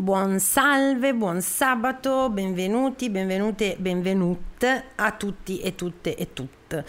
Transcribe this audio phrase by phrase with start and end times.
[0.00, 6.86] Buon salve, buon sabato, benvenuti, benvenute, benvenute a tutti e tutte e tutte.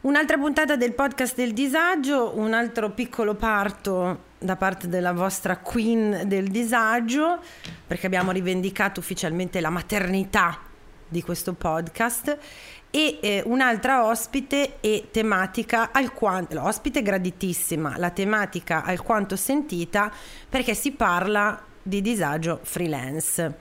[0.00, 6.22] Un'altra puntata del podcast del disagio, un altro piccolo parto da parte della vostra queen
[6.24, 7.38] del disagio,
[7.86, 10.58] perché abbiamo rivendicato ufficialmente la maternità
[11.06, 12.38] di questo podcast
[12.90, 20.10] e eh, un'altra ospite e tematica alquanto ospite graditissima, la tematica alquanto sentita
[20.48, 23.54] perché si parla di disagio freelance.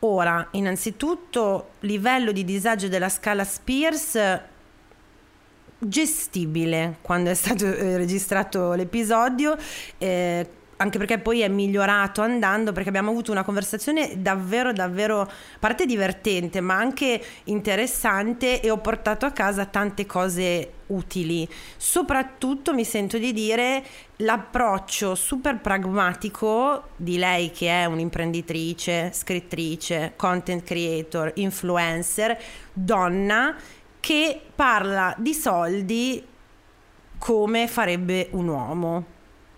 [0.00, 4.18] Ora, innanzitutto, livello di disagio della scala Spears
[5.78, 9.56] gestibile quando è stato eh, registrato l'episodio.
[9.98, 10.48] Eh,
[10.78, 15.86] anche perché poi è migliorato andando perché abbiamo avuto una conversazione davvero davvero a parte
[15.86, 21.48] divertente ma anche interessante e ho portato a casa tante cose utili.
[21.76, 23.84] Soprattutto mi sento di dire
[24.16, 32.38] l'approccio super pragmatico di lei che è un'imprenditrice scrittrice content creator influencer
[32.72, 33.56] donna
[33.98, 36.24] che parla di soldi
[37.18, 39.15] come farebbe un uomo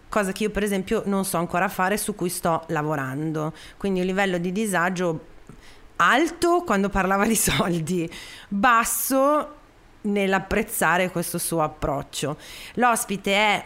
[0.09, 3.53] cosa che io per esempio non so ancora fare, su cui sto lavorando.
[3.77, 5.37] Quindi un livello di disagio
[5.97, 8.11] alto quando parlava di soldi,
[8.49, 9.55] basso
[10.03, 12.37] nell'apprezzare questo suo approccio.
[12.75, 13.65] L'ospite è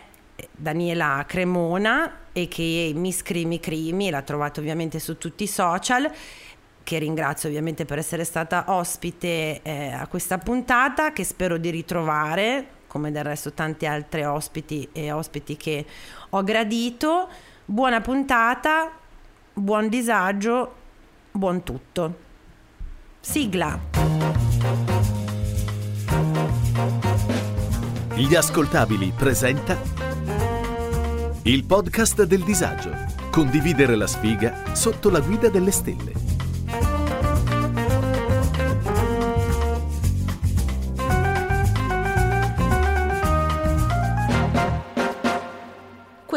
[0.50, 6.10] Daniela Cremona e che Miss Crimi Crimi, l'ha trovato ovviamente su tutti i social
[6.82, 12.66] che ringrazio ovviamente per essere stata ospite eh, a questa puntata che spero di ritrovare
[12.92, 15.86] come del resto tanti altri ospiti e ospiti che
[16.28, 17.26] ho gradito.
[17.64, 18.92] Buona puntata,
[19.54, 20.74] buon disagio,
[21.30, 22.16] buon tutto.
[23.18, 23.80] Sigla.
[28.14, 29.80] Gli ascoltabili presenta
[31.44, 32.90] il podcast del disagio.
[33.30, 36.31] Condividere la sfiga sotto la guida delle stelle.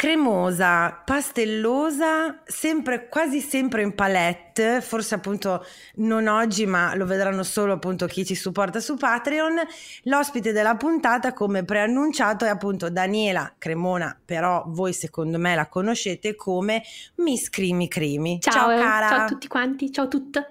[0.00, 5.62] cremosa, pastellosa, sempre, quasi sempre in palette, forse appunto
[5.96, 9.60] non oggi, ma lo vedranno solo appunto chi ci supporta su Patreon.
[10.04, 16.34] L'ospite della puntata, come preannunciato, è appunto Daniela Cremona, però voi secondo me la conoscete
[16.34, 16.82] come
[17.16, 18.40] Miss Crimi Crimi.
[18.40, 19.06] Ciao, ciao cara.
[19.06, 20.48] Ciao a tutti quanti, ciao a tutte.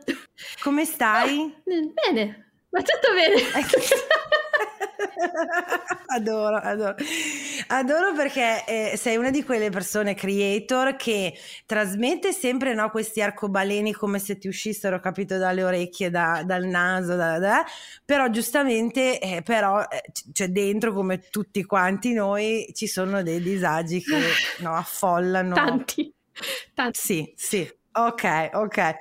[0.62, 1.40] Come stai?
[1.40, 4.28] Oh, bene, ma tutto bene.
[6.08, 6.96] adoro, adoro.
[7.68, 11.34] Adoro perché eh, sei una di quelle persone creator che
[11.66, 17.16] trasmette sempre no, questi arcobaleni come se ti uscissero, capito, dalle orecchie, da, dal naso,
[17.16, 17.66] da, da,
[18.04, 24.02] però giustamente, eh, però, eh, cioè dentro come tutti quanti noi ci sono dei disagi
[24.02, 24.18] che
[24.62, 25.56] no, affollano.
[25.56, 26.14] Tanti,
[26.74, 27.00] tanti.
[27.00, 28.96] Sì, sì, ok, ok.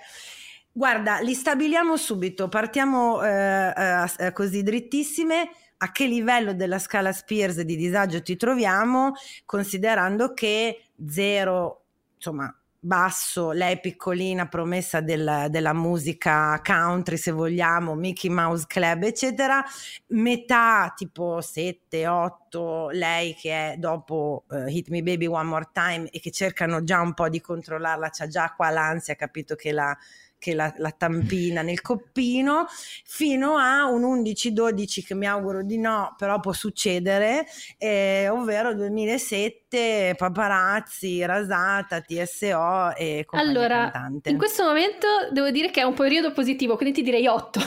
[0.70, 3.72] Guarda, li stabiliamo subito, partiamo eh,
[4.18, 9.12] eh, così drittissime a che livello della scala Spears di disagio ti troviamo,
[9.44, 11.84] considerando che zero,
[12.16, 19.62] insomma, basso, lei piccolina, promessa del, della musica country, se vogliamo, Mickey Mouse Club, eccetera,
[20.08, 26.08] metà tipo 7, 8, lei che è dopo uh, Hit Me Baby One More Time
[26.10, 29.96] e che cercano già un po' di controllarla, c'ha già qua l'ansia, capito che la
[30.38, 32.66] che la, la tampina nel coppino,
[33.04, 40.14] fino a un 11-12 che mi auguro di no, però può succedere, eh, ovvero 2007,
[40.16, 44.30] paparazzi, rasata, TSO e Allora, cantante.
[44.30, 47.60] in questo momento devo dire che è un periodo positivo, quindi ti direi 8.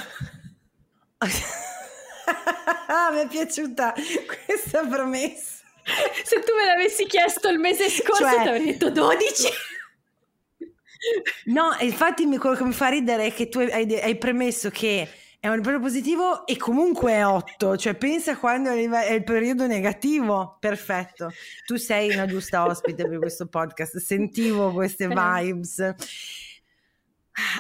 [3.12, 3.94] mi è piaciuta
[4.46, 5.60] questa promessa.
[6.24, 9.50] Se tu me l'avessi chiesto il mese scorso, cioè, ti avrei detto 12.
[11.46, 15.08] No, infatti mi, quello che mi fa ridere è che tu hai, hai premesso che
[15.40, 20.58] è un periodo positivo e comunque è 8, cioè pensa quando è il periodo negativo,
[20.60, 21.32] perfetto.
[21.66, 25.96] Tu sei una giusta ospite per questo podcast, sentivo queste vibes.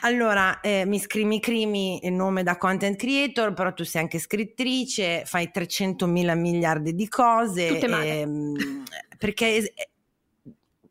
[0.01, 5.23] Allora, eh, mi scrivi Crimi il nome da content creator, però tu sei anche scrittrice,
[5.25, 7.67] fai 300 mila miliardi di cose.
[7.67, 8.19] Tutte male.
[8.19, 8.83] Ehm,
[9.17, 9.73] perché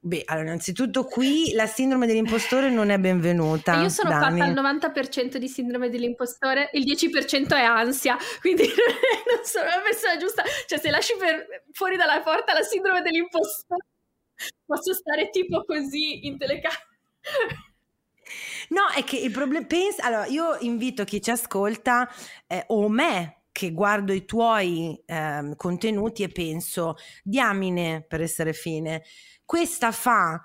[0.00, 3.80] beh, allora, innanzitutto qui la sindrome dell'impostore non è benvenuta.
[3.80, 4.40] io sono Dani.
[4.40, 8.64] fatta al 90% di sindrome dell'impostore, il 10% è ansia, quindi
[9.30, 10.42] non sono la persona giusta.
[10.66, 13.86] Cioè, se lasci per, fuori dalla porta la sindrome dell'impostore,
[14.64, 16.88] posso stare tipo così in telecamera.
[18.68, 19.66] No, è che il problema.
[19.66, 22.08] Pensa, allora, io invito chi ci ascolta
[22.46, 29.02] eh, o me che guardo i tuoi eh, contenuti e penso, diamine per essere fine,
[29.44, 30.42] questa fa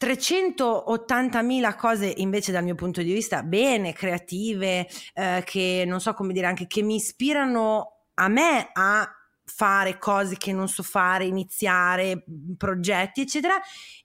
[0.00, 6.32] 380.000 cose invece dal mio punto di vista bene, creative, eh, che non so come
[6.32, 9.12] dire anche, che mi ispirano a me a
[9.48, 12.24] fare cose che non so fare, iniziare
[12.56, 13.54] progetti, eccetera,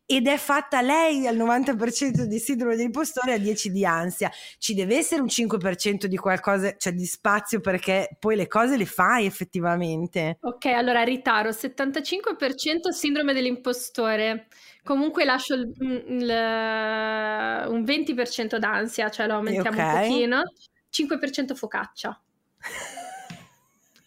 [0.05, 4.31] ed è fatta lei al 90% di sindrome dell'impostore e al 10% di ansia.
[4.57, 8.85] Ci deve essere un 5% di qualcosa, cioè di spazio perché poi le cose le
[8.85, 10.37] fai effettivamente.
[10.41, 14.47] Ok, allora ritaro, 75% sindrome dell'impostore.
[14.83, 20.03] Comunque lascio il, il, un 20% d'ansia, cioè lo aumentiamo okay.
[20.03, 20.41] un pochino.
[20.91, 22.21] 5% focaccia.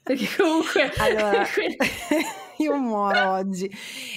[0.06, 0.92] Perché comunque...
[0.98, 1.44] Allora,
[2.58, 3.68] io muoro oggi.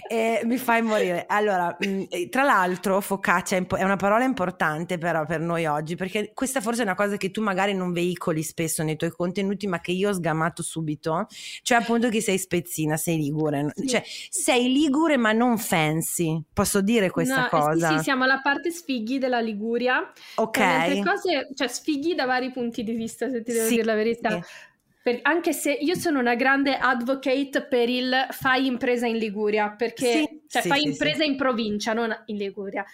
[0.08, 1.26] E mi fai morire.
[1.28, 6.62] Allora, mm, tra l'altro, focaccia è una parola importante però per noi oggi, perché questa
[6.62, 9.92] forse è una cosa che tu magari non veicoli spesso nei tuoi contenuti, ma che
[9.92, 11.26] io ho sgamato subito.
[11.64, 13.72] Cioè appunto che sei spezzina, sei ligure.
[13.74, 13.88] Sì.
[13.88, 16.40] Cioè, sei ligure ma non fancy.
[16.54, 17.90] Posso dire questa no, cosa?
[17.90, 20.12] Sì, sì, siamo alla parte sfighi della Liguria.
[20.36, 20.58] Ok.
[20.60, 23.96] Le cose, cioè sfighi da vari punti di vista, se ti devo sì, dire la
[23.96, 24.30] verità.
[24.30, 24.68] Sì.
[25.10, 30.12] Per, anche se io sono una grande advocate per il fai impresa in Liguria, perché
[30.12, 32.86] sì, cioè, sì, fai sì, impresa in provincia, non in Liguria.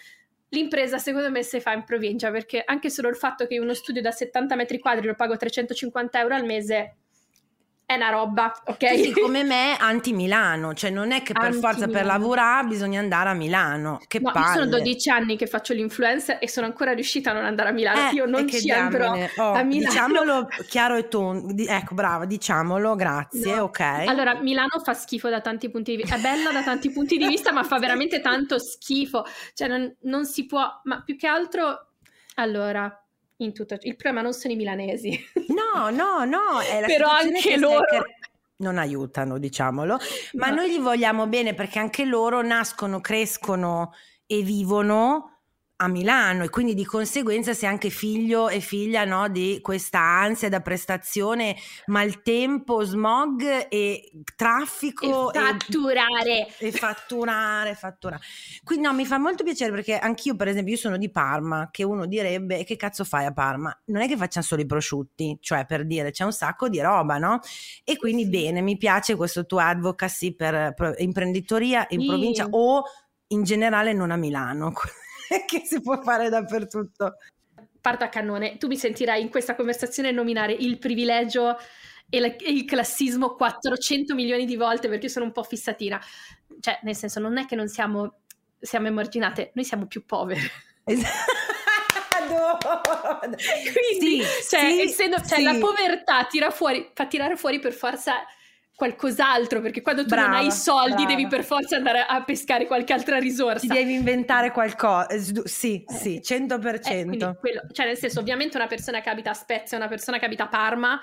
[0.48, 4.00] L'impresa secondo me si fa in provincia, perché anche solo il fatto che uno studio
[4.00, 6.96] da 70 metri quadri lo pago 350 euro al mese
[7.86, 8.98] è una roba, ok?
[8.98, 13.32] Sì, come me anti-Milano, cioè non è che per forza per lavorare bisogna andare a
[13.32, 14.46] Milano, che no, palle.
[14.46, 17.72] io sono 12 anni che faccio l'influencer e sono ancora riuscita a non andare a
[17.72, 19.90] Milano, eh, io non ci andrò oh, a Milano.
[19.90, 23.62] Diciamolo chiaro e tondo, ecco brava, diciamolo, grazie, no.
[23.62, 23.80] ok.
[23.80, 27.28] Allora, Milano fa schifo da tanti punti di vista, è bella da tanti punti di
[27.28, 29.24] vista, ma fa veramente tanto schifo,
[29.54, 31.90] cioè non, non si può, ma più che altro,
[32.34, 33.00] allora
[33.38, 33.76] in tutto.
[33.80, 35.18] Il problema non sono i milanesi.
[35.48, 36.60] No, no, no.
[36.86, 38.04] Però anche loro.
[38.58, 39.98] Non aiutano, diciamolo,
[40.34, 40.56] ma no.
[40.56, 43.92] noi li vogliamo bene perché anche loro nascono, crescono
[44.26, 45.35] e vivono
[45.78, 50.48] a Milano e quindi di conseguenza sei anche figlio e figlia no, di questa ansia
[50.48, 51.54] da prestazione,
[51.86, 55.32] maltempo, smog e traffico.
[55.32, 56.46] E fatturare.
[56.58, 58.22] E, e fatturare, fatturare.
[58.64, 61.82] Quindi no, mi fa molto piacere perché anch'io per esempio, io sono di Parma, che
[61.82, 63.78] uno direbbe che cazzo fai a Parma?
[63.86, 67.18] Non è che facciano solo i prosciutti, cioè per dire c'è un sacco di roba,
[67.18, 67.40] no?
[67.84, 68.30] E quindi sì.
[68.30, 72.06] bene, mi piace questo tuo advocacy per, per imprenditoria in sì.
[72.06, 72.82] provincia o
[73.28, 74.72] in generale non a Milano.
[75.46, 77.16] che si può fare dappertutto.
[77.80, 81.56] Parto a cannone, tu mi sentirai in questa conversazione nominare il privilegio
[82.08, 86.00] e, la, e il classismo 400 milioni di volte perché sono un po' fissatina.
[86.60, 88.20] Cioè, nel senso, non è che non siamo,
[88.58, 90.40] siamo emarginate, noi siamo più povere.
[92.26, 95.42] Quindi, sì, cioè, sì, essendo, cioè, sì.
[95.42, 98.24] la povertà tira fuori, fa tirare fuori per forza
[98.76, 101.08] qualcos'altro, perché quando tu brava, non hai i soldi brava.
[101.08, 103.66] devi per forza andare a pescare qualche altra risorsa.
[103.66, 105.08] Ti devi inventare qualcosa,
[105.44, 105.94] sì, eh.
[105.94, 106.90] sì, 100%.
[106.90, 110.26] Eh, quello, cioè nel senso, ovviamente una persona che abita a Spezia, una persona che
[110.26, 111.00] abita a Parma,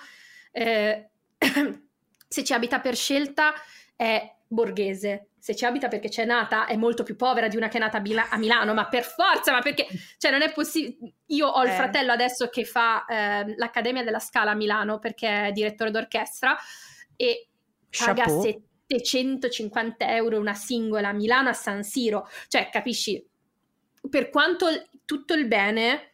[0.51, 1.09] eh,
[2.27, 3.53] se ci abita per scelta
[3.95, 7.77] è borghese, se ci abita perché c'è nata è molto più povera di una che
[7.77, 9.87] è nata a, Mila- a Milano, ma per forza, ma perché,
[10.19, 11.73] cioè non è possibile, io ho il eh.
[11.73, 16.55] fratello adesso che fa eh, l'Accademia della Scala a Milano perché è direttore d'orchestra
[17.15, 17.47] e
[17.97, 18.61] paga Chapeau.
[18.87, 23.25] 750 euro una singola a Milano a San Siro, cioè capisci,
[24.09, 24.67] per quanto
[25.05, 26.13] tutto il bene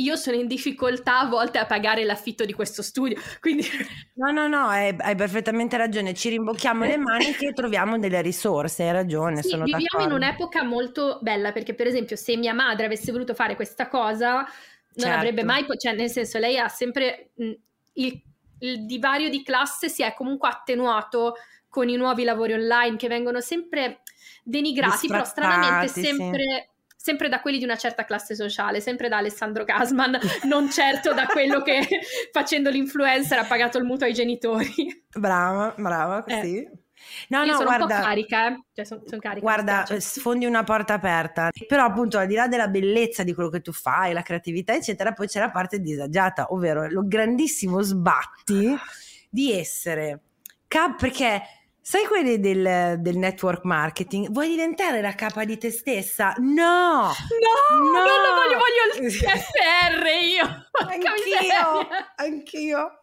[0.00, 3.20] io sono in difficoltà a volte a pagare l'affitto di questo studio.
[3.40, 3.66] Quindi...
[4.14, 6.14] No, no, no, hai, hai perfettamente ragione.
[6.14, 8.84] Ci rimbocchiamo le maniche e troviamo delle risorse.
[8.84, 9.42] Hai ragione.
[9.42, 10.04] Sì, viviamo d'accordo.
[10.04, 14.36] in un'epoca molto bella perché, per esempio, se mia madre avesse voluto fare questa cosa,
[14.36, 14.46] non
[14.94, 15.16] certo.
[15.16, 17.52] avrebbe mai, cioè, nel senso, lei ha sempre mh,
[17.94, 18.22] il
[18.60, 21.34] il divario di classe si è comunque attenuato
[21.68, 24.02] con i nuovi lavori online che vengono sempre
[24.42, 26.42] denigrati, però stranamente sempre...
[26.42, 26.68] Sì.
[27.00, 31.24] Sempre da quelli di una certa classe sociale, sempre da Alessandro Gasman, non certo da
[31.24, 31.80] quello che
[32.30, 35.06] facendo l'influencer ha pagato il mutuo ai genitori.
[35.10, 36.58] Brava, brava, così.
[36.58, 36.79] Eh.
[37.28, 38.62] No, Io no, sono guarda, un po' carica, eh?
[38.74, 39.40] cioè, sono, sono carica.
[39.40, 41.50] Guarda, sfondi una porta aperta.
[41.66, 45.12] Però appunto al di là della bellezza di quello che tu fai, la creatività eccetera,
[45.12, 48.76] poi c'è la parte disagiata, ovvero lo grandissimo sbatti
[49.28, 50.20] di essere...
[50.66, 51.42] Cap- perché
[51.82, 54.30] Sai quelli del, del, network marketing?
[54.30, 56.34] Vuoi diventare la capa di te stessa?
[56.36, 56.44] No!
[56.44, 57.90] No!
[57.90, 58.04] no.
[58.04, 60.68] Non lo voglio, voglio il CFR io!
[60.86, 61.88] Anch'io!
[62.16, 63.00] Anch'io!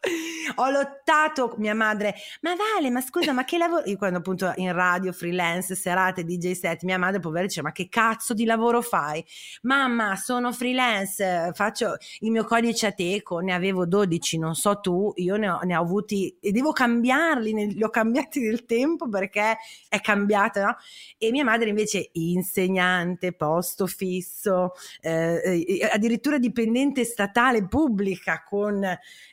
[0.55, 3.83] Ho lottato, mia madre, ma Vale, ma scusa, ma che lavoro?
[3.85, 7.87] Io quando appunto in radio, freelance, serate, DJ set, mia madre povera dice, ma che
[7.87, 9.23] cazzo di lavoro fai?
[9.61, 15.35] Mamma, sono freelance, faccio il mio codice ateco, ne avevo 12, non so tu, io
[15.35, 19.57] ne ho, ne ho avuti e devo cambiarli, li ho cambiati nel tempo tempo perché
[19.89, 20.75] è cambiata, no?
[21.17, 28.79] E mia madre invece insegnante, posto fisso, eh, eh addirittura dipendente statale pubblica con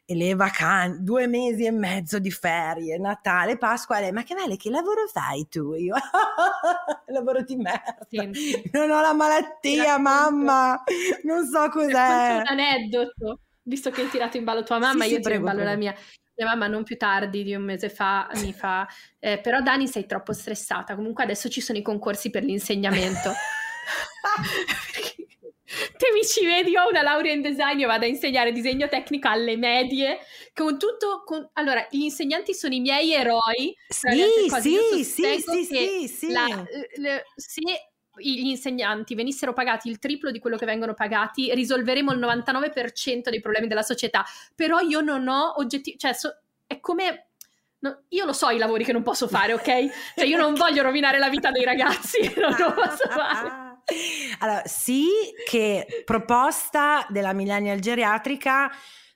[0.07, 4.71] le vacanze, due mesi e mezzo di ferie, Natale, Pasqua, lei, ma che vale, che
[4.71, 5.75] lavoro fai tu?
[5.75, 5.95] Io,
[7.07, 8.69] lavoro di merda, sì.
[8.73, 10.83] non ho la malattia, mamma,
[11.23, 12.37] non so cos'è.
[12.37, 15.43] un aneddoto, visto che hai tirato in ballo tua mamma, sì, io sì, tiro in
[15.43, 15.71] ballo prego.
[15.71, 15.95] la mia
[16.37, 18.89] mia mamma non più tardi di un mese fa mi fa,
[19.21, 23.33] eh, però Dani sei troppo stressata, comunque adesso ci sono i concorsi per l'insegnamento.
[25.97, 28.89] Te mi ci vedi, io ho una laurea in design, io vado a insegnare disegno
[28.89, 30.19] tecnico alle medie,
[30.55, 31.49] con tutto, con...
[31.55, 33.77] allora gli insegnanti sono i miei eroi.
[33.89, 34.09] Sì,
[34.61, 36.33] sì, sì, sì, sì, sì.
[36.33, 36.65] La,
[36.97, 37.61] le, se
[38.17, 43.41] gli insegnanti venissero pagati il triplo di quello che vengono pagati, risolveremo il 99% dei
[43.41, 44.25] problemi della società.
[44.55, 47.29] Però io non ho oggettivi, cioè so, è come
[47.85, 50.15] No, io lo so i lavori che non posso fare, ok?
[50.17, 53.74] Cioè io non voglio rovinare la vita dei ragazzi, non lo posso fare.
[54.39, 55.07] Allora, sì
[55.49, 58.71] che proposta della millennial geriatrica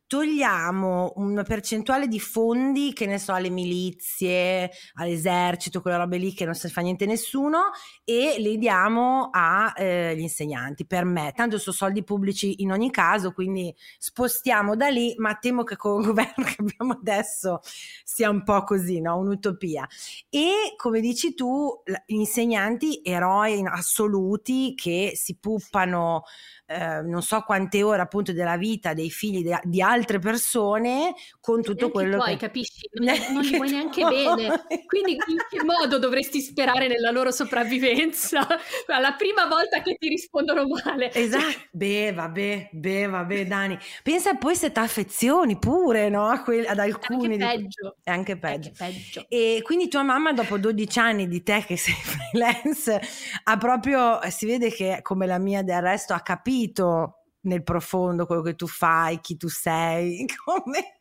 [0.08, 6.46] togliamo una percentuale di fondi, che ne so, alle milizie, all'esercito, quelle robe lì che
[6.46, 7.70] non si fa niente nessuno,
[8.04, 11.32] e li diamo agli eh, insegnanti, per me.
[11.36, 16.00] Tanto sono soldi pubblici in ogni caso, quindi spostiamo da lì, ma temo che con
[16.00, 17.60] il governo che abbiamo adesso
[18.02, 19.18] sia un po' così, no?
[19.18, 19.86] un'utopia.
[20.30, 26.22] E come dici tu, gli insegnanti eroi assoluti che si puppano
[26.70, 31.62] eh, non so quante ore appunto della vita dei figli de- di altre persone con
[31.62, 32.88] tutto neanche quello tuoi, che capisci?
[32.98, 34.64] Non, non li vuoi neanche bene.
[34.86, 38.46] Quindi in che modo dovresti sperare nella loro sopravvivenza?
[39.00, 41.12] La prima volta che ti rispondono male.
[41.12, 41.58] Esatto.
[41.70, 43.78] Beh, vabbè, beh, vabbè, Dani.
[44.02, 46.26] Pensa poi se ti affezioni pure, no?
[46.26, 47.36] A que- ad alcuni.
[47.38, 47.96] È anche peggio.
[48.02, 48.70] È anche peggio.
[48.76, 49.26] È anche peggio.
[49.28, 53.00] E quindi tua mamma dopo 12 anni di te che sei freelance
[53.44, 58.26] ha proprio, si vede che come la mia del resto ha capito capito nel profondo
[58.26, 60.92] quello che tu fai, chi tu sei, come...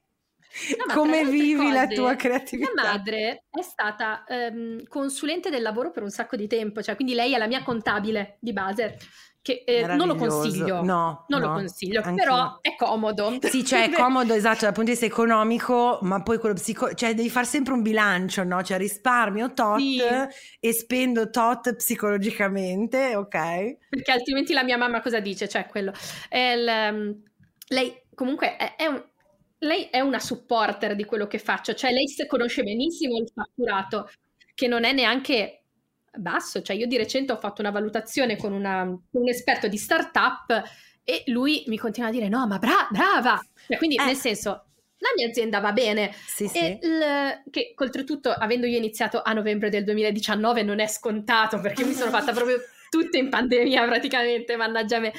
[0.88, 2.72] No, come vivi cose, la tua creatività?
[2.74, 7.14] Mia madre è stata um, consulente del lavoro per un sacco di tempo, cioè quindi
[7.14, 8.98] lei è la mia contabile di base
[9.48, 10.84] che eh, non lo consiglio.
[10.84, 12.60] No, non no, lo consiglio, però no.
[12.62, 13.38] è comodo.
[13.44, 16.94] Sì, cioè è comodo, esatto, dal punto di vista economico, ma poi quello psico...
[16.94, 18.62] cioè devi fare sempre un bilancio, no?
[18.62, 20.02] Cioè risparmio tot sì.
[20.60, 23.78] e spendo tot psicologicamente, ok?
[23.90, 25.48] Perché altrimenti la mia mamma cosa dice?
[25.48, 25.94] Cioè quello.
[26.30, 27.24] Il, um,
[27.70, 29.02] lei comunque è, è un
[29.60, 34.10] lei è una supporter di quello che faccio, cioè lei conosce benissimo il fatturato,
[34.54, 35.57] che non è neanche
[36.18, 39.78] basso, cioè io di recente ho fatto una valutazione con, una, con un esperto di
[39.78, 40.64] startup
[41.04, 44.06] e lui mi continua a dire no ma bra- brava, cioè, quindi eh.
[44.06, 44.68] nel senso
[45.00, 46.12] la mia azienda va bene.
[46.26, 46.78] Sì, sì.
[46.82, 51.94] L- che oltretutto, avendo io iniziato a novembre del 2019, non è scontato perché mi
[51.94, 52.58] sono fatta proprio
[52.90, 55.14] tutte in pandemia praticamente, mannaggia me.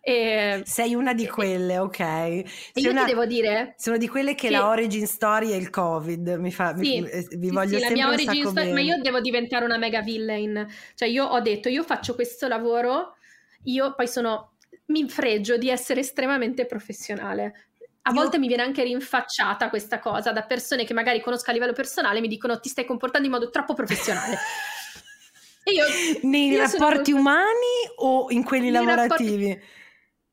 [0.00, 2.00] E, sei una di quelle, ok.
[2.00, 3.74] E io una, ti devo dire...
[3.76, 6.74] Sono di quelle che, che, la origin story è il covid, mi fa...
[6.76, 8.72] Sì, mi, eh, vi sì, voglio sì, la mia origin story, bene.
[8.72, 10.66] ma io devo diventare una mega villain.
[10.94, 13.16] Cioè io ho detto, io faccio questo lavoro,
[13.64, 14.50] io poi sono...
[14.86, 17.66] Mi fregio di essere estremamente professionale.
[18.02, 21.72] A volte mi viene anche rinfacciata questa cosa da persone che magari conosco a livello
[21.72, 24.36] personale, mi dicono ti stai comportando in modo troppo professionale.
[25.64, 25.84] Io,
[26.28, 27.44] Nei io rapporti umani
[27.96, 29.48] o in quelli Nei lavorativi?
[29.48, 29.80] Rapporti...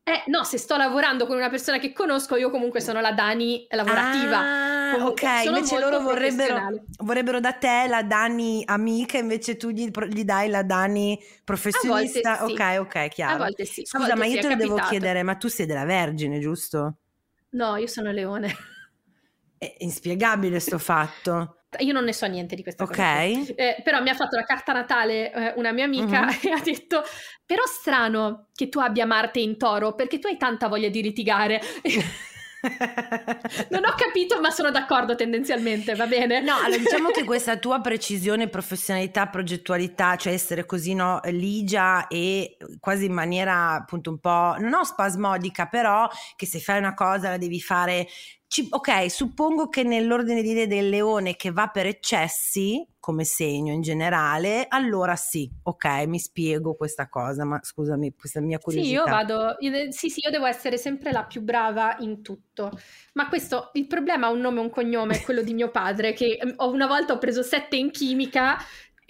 [0.09, 3.67] Eh, no, se sto lavorando con una persona che conosco, io comunque sono la Dani
[3.69, 4.39] lavorativa.
[4.39, 9.91] Ah, comunque, ok, invece loro vorrebbero, vorrebbero, da te la Dani amica, invece tu gli,
[10.07, 12.37] gli dai la Dani professionista.
[12.37, 12.53] Sì.
[12.53, 13.35] Ok, ok, chiaro.
[13.35, 13.85] A volte sì.
[13.85, 16.97] Scusa, volte ma io sì, te lo devo chiedere, ma tu sei della Vergine, giusto?
[17.51, 18.55] No, io sono Leone.
[19.59, 21.58] È inspiegabile sto fatto.
[21.79, 22.97] Io non ne so niente di questa Ok.
[22.97, 26.39] Eh, però mi ha fatto la carta natale eh, una mia amica uh-huh.
[26.49, 27.03] e ha detto:
[27.45, 31.61] Però strano che tu abbia Marte in toro perché tu hai tanta voglia di litigare.
[33.69, 36.41] non ho capito, ma sono d'accordo tendenzialmente, va bene?
[36.41, 42.57] No, allora diciamo che questa tua precisione, professionalità, progettualità, cioè essere così no, ligia e
[42.79, 47.37] quasi in maniera appunto un po' non spasmodica, però che se fai una cosa la
[47.37, 48.07] devi fare
[48.49, 53.71] ci- ok, suppongo che nell'ordine di idee del leone che va per eccessi, come segno
[53.71, 58.91] in generale, allora sì, ok, mi spiego questa cosa, ma scusami, questa mia Sì, curiosità.
[58.91, 62.69] io vado, io- sì, sì, io devo essere sempre la più brava in tutto.
[63.13, 66.13] Ma questo, il problema ha un nome e un cognome, è quello di mio padre,
[66.13, 68.57] che eh, ho- una volta ho preso sette in chimica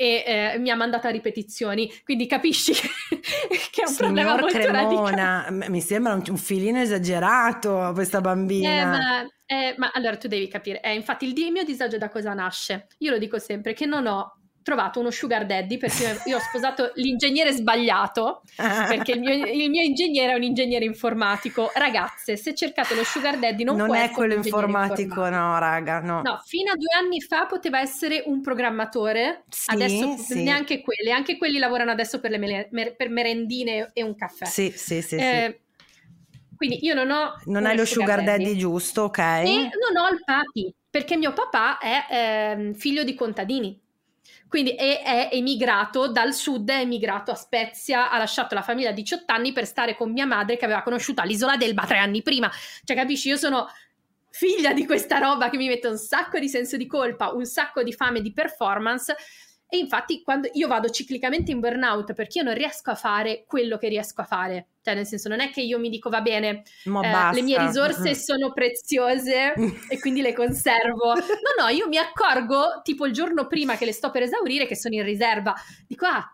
[0.02, 2.72] e eh, mi ha mandato a ripetizioni, quindi capisci
[3.72, 5.28] che è un problema Signor molto radicale.
[5.28, 8.22] Cremona, m- mi sembra un, un filino esagerato questa
[8.62, 8.86] Eh, bambina.
[8.86, 12.88] ma, eh, ma allora tu devi capire, eh, infatti il mio disagio da cosa nasce?
[13.00, 14.39] Io lo dico sempre che non ho
[14.70, 19.82] trovato uno sugar daddy perché io ho sposato l'ingegnere sbagliato perché il mio, il mio
[19.82, 21.72] ingegnere è un ingegnere informatico.
[21.74, 26.22] Ragazze, se cercate lo sugar daddy non, non è quello ingegnere informatico, no, raga, no.
[26.22, 30.44] No, fino a due anni fa poteva essere un programmatore, Sì, adesso sì.
[30.44, 34.46] neanche quelli, anche quelli lavorano adesso per le mer- per merendine e un caffè.
[34.46, 35.18] Sì, sì, sì, sì.
[35.18, 35.62] Eh,
[36.56, 39.18] quindi io non ho Non hai lo sugar daddy giusto, ok?
[39.18, 43.80] e non ho il papi, perché mio papà è ehm, figlio di contadini.
[44.50, 48.94] Quindi è, è emigrato dal sud, è emigrato a Spezia, ha lasciato la famiglia a
[48.94, 52.52] 18 anni per stare con mia madre che aveva conosciuto all'isola d'Elba tre anni prima.
[52.84, 53.30] Cioè, capisci?
[53.30, 53.70] Io sono
[54.32, 57.84] figlia di questa roba che mi mette un sacco di senso di colpa, un sacco
[57.84, 59.16] di fame di performance.
[59.72, 63.78] E infatti, quando io vado ciclicamente in burnout perché io non riesco a fare quello
[63.78, 66.64] che riesco a fare, cioè, nel senso, non è che io mi dico va bene,
[66.86, 69.54] eh, le mie risorse sono preziose
[69.88, 71.14] e quindi le conservo.
[71.14, 74.76] No, no, io mi accorgo tipo il giorno prima che le sto per esaurire che
[74.76, 75.54] sono in riserva.
[75.88, 76.28] Dico, ah,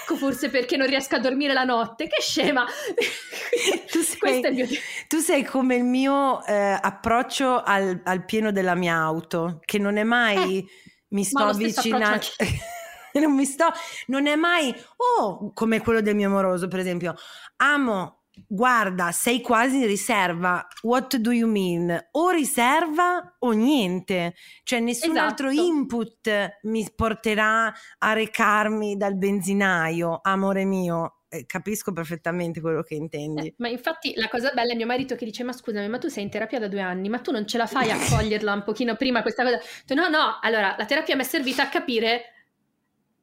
[0.00, 2.06] ecco forse perché non riesco a dormire la notte.
[2.06, 2.64] Che scema.
[3.90, 4.66] Tu sei- mio...
[5.08, 9.96] Tu sei come il mio eh, approccio al, al pieno della mia auto, che non
[9.96, 10.66] è mai
[11.12, 12.26] mi sto avvicinando.
[13.20, 13.66] non mi sto,
[14.06, 14.74] non è mai,
[15.18, 17.14] oh, come quello del mio amoroso, per esempio.
[17.56, 20.66] Amo, guarda, sei quasi in riserva.
[20.82, 22.08] What do you mean?
[22.12, 24.34] O riserva o niente.
[24.62, 25.28] Cioè, nessun Esatto.
[25.28, 31.21] altro input mi porterà a recarmi dal benzinaio, amore mio.
[31.34, 33.46] Eh, capisco perfettamente quello che intendi.
[33.46, 36.08] Eh, ma infatti la cosa bella è mio marito che dice: Ma scusami, ma tu
[36.08, 38.62] sei in terapia da due anni, ma tu non ce la fai a coglierla un
[38.62, 39.58] pochino prima questa cosa?
[39.94, 42.24] No, no, allora la terapia mi è servita a capire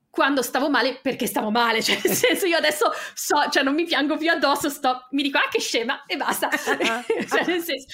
[0.10, 1.84] quando stavo male perché stavo male.
[1.86, 5.38] Cioè, nel senso, io adesso so, cioè non mi piango più addosso, sto, mi dico,
[5.38, 6.50] ah, che scema, e basta.
[6.58, 7.86] cioè, nel senso,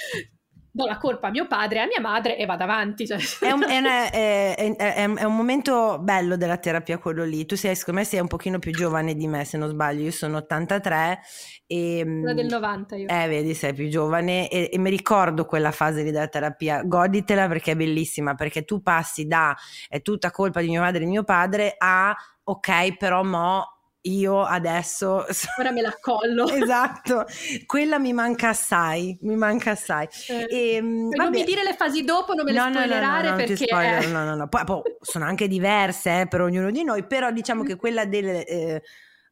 [0.75, 3.07] do la colpa a mio padre e a mia madre e vado avanti.
[3.07, 3.17] Cioè.
[3.39, 7.45] È un, è una- è- è- un momento bello della terapia quello lì.
[7.45, 10.03] Tu sei, secondo me, sei un pochino più giovane di me, se non sbaglio.
[10.03, 11.19] Io sono 83
[11.65, 12.01] e...
[12.03, 13.07] Quella del 90 io.
[13.07, 16.83] Eh, vedi, sei più giovane e, e mi ricordo quella fase lì della terapia.
[16.83, 19.55] Goditela perché è bellissima, perché tu passi da
[19.87, 23.74] è tutta colpa di mia madre e mio padre a ok, però mo
[24.05, 25.25] io adesso...
[25.59, 26.47] Ora me la collo.
[26.53, 27.25] esatto,
[27.65, 30.07] quella mi manca assai, mi manca assai.
[30.27, 32.79] Eh, E, mm, non mi dire le fasi dopo, non me le No, no, no,
[32.79, 33.65] no, spoilerare ti perché...
[33.65, 34.47] spoiler, eh, no, no, no.
[34.47, 37.65] Poi, poi sono anche diverse eh, per ognuno di noi, però diciamo Mm.
[37.65, 38.81] che quella del eh,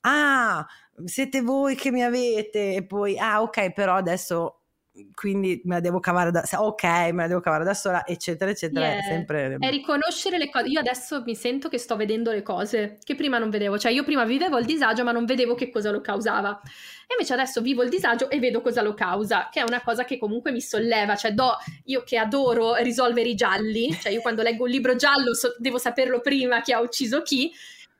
[0.02, 0.66] ah,
[1.06, 4.63] siete voi che mi avete e poi ah, ok, però adesso
[5.16, 8.86] quindi me la devo cavare da ok, me la devo cavare da sola, eccetera, eccetera,
[8.86, 9.00] Yeah.
[9.00, 10.68] è sempre È riconoscere le cose.
[10.68, 13.78] Io adesso mi sento che sto vedendo le cose che prima non vedevo.
[13.80, 16.62] Cioè, io prima vivevo il disagio, ma non vedevo che cosa lo causava.
[16.64, 20.06] E invece adesso vivo il disagio e vedo cosa lo causa, che è una cosa
[20.06, 21.16] che comunque mi solleva.
[21.16, 25.34] Cioè, do, io che adoro risolvere i gialli, cioè io quando leggo un libro giallo
[25.34, 27.52] so- devo saperlo prima chi ha ucciso chi.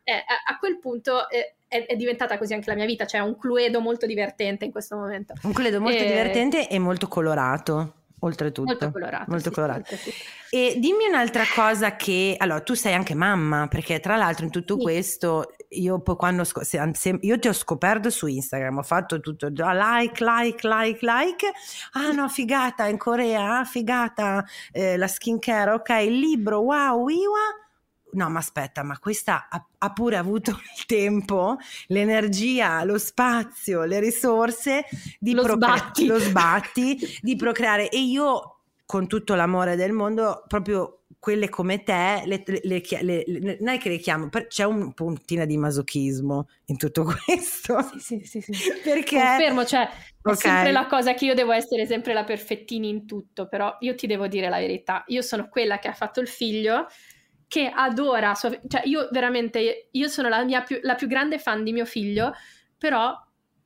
[0.06, 3.06] eh, a, a quel punto eh, è, è diventata così anche la mia vita.
[3.06, 5.34] Cioè, un cluedo molto divertente in questo momento.
[5.44, 7.96] un credo molto Eh, divertente e molto colorato.
[8.24, 9.26] Oltretutto, Molto colorato.
[9.28, 9.80] molto sì, colorato.
[9.82, 10.16] oltretutto.
[10.50, 14.78] E dimmi un'altra cosa che, allora, tu sei anche mamma, perché tra l'altro in tutto
[14.78, 14.82] Sì.
[14.82, 19.48] questo, io poi quando, se- se- io ti ho scoperto su Instagram, ho fatto tutto,
[19.50, 21.52] like, like, like, like,
[21.94, 27.40] ah no, figata, in Corea, ah, figata, eh, la skincare, ok, il libro, wow, wiwa.
[28.14, 34.00] No, ma aspetta, ma questa ha, ha pure avuto il tempo, l'energia, lo spazio, le
[34.00, 34.86] risorse
[35.20, 36.06] di Lo procre- sbatti.
[36.06, 37.90] lo sbatti di procreare.
[37.90, 43.58] E io, con tutto l'amore del mondo, proprio quelle come te, le, le- le le-
[43.62, 47.82] non è che le chiamo, per- c'è un puntina di masochismo in tutto questo.
[47.98, 48.60] Sì, sì, sì, sì.
[48.84, 49.88] Perché Confermo, cioè
[50.26, 50.36] è Ok.
[50.36, 54.08] sempre la cosa che io devo essere sempre la perfettini in tutto, però io ti
[54.08, 56.88] devo dire la verità, io sono quella che ha fatto il figlio
[57.54, 61.64] che adora, sua- cioè io veramente, io sono la, mia più, la più grande fan
[61.64, 62.34] di mio figlio,
[62.76, 63.16] però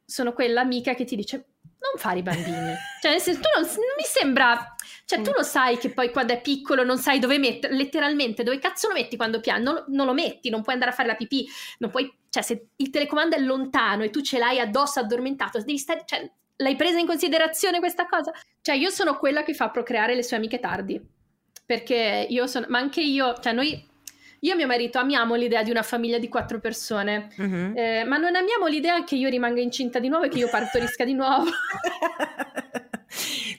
[0.04, 3.64] sono quella amica che ti dice non fare i bambini, cioè nel senso tu non,
[3.64, 7.38] non mi sembra, cioè tu lo sai che poi quando è piccolo non sai dove
[7.38, 10.92] mettere, letteralmente dove cazzo lo metti quando piange, non, non lo metti, non puoi andare
[10.92, 11.48] a fare la pipì,
[11.78, 15.78] non puoi, cioè se il telecomando è lontano e tu ce l'hai addosso addormentato, devi
[15.78, 18.34] stare, cioè l'hai presa in considerazione questa cosa?
[18.60, 21.16] Cioè, io sono quella che fa procreare le sue amiche tardi.
[21.68, 23.86] Perché io sono, ma anche io, cioè noi
[24.40, 27.78] io e mio marito amiamo l'idea di una famiglia di quattro persone, mm-hmm.
[27.78, 31.04] eh, ma non amiamo l'idea che io rimanga incinta di nuovo e che io partorisca
[31.04, 31.50] di nuovo.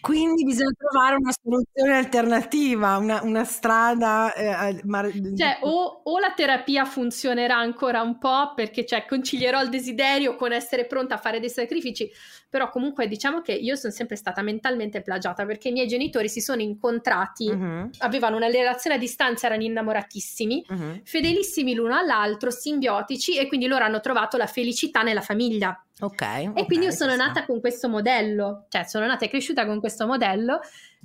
[0.01, 4.33] Quindi bisogna trovare una soluzione alternativa, una, una strada.
[4.35, 9.71] Eh, mar- cioè, o, o, la terapia funzionerà ancora un po' perché cioè, concilierò il
[9.71, 12.11] desiderio con essere pronta a fare dei sacrifici,
[12.49, 16.41] però comunque diciamo che io sono sempre stata mentalmente plagiata perché i miei genitori si
[16.41, 17.91] sono incontrati, uh-huh.
[17.99, 21.01] avevano una relazione a distanza, erano innamoratissimi, uh-huh.
[21.05, 25.81] fedelissimi l'uno all'altro, simbiotici e quindi loro hanno trovato la felicità nella famiglia.
[26.01, 26.23] Ok.
[26.23, 29.81] E okay, quindi io sono nata con questo modello, cioè sono nata e cresciuta con
[29.81, 30.61] questo modello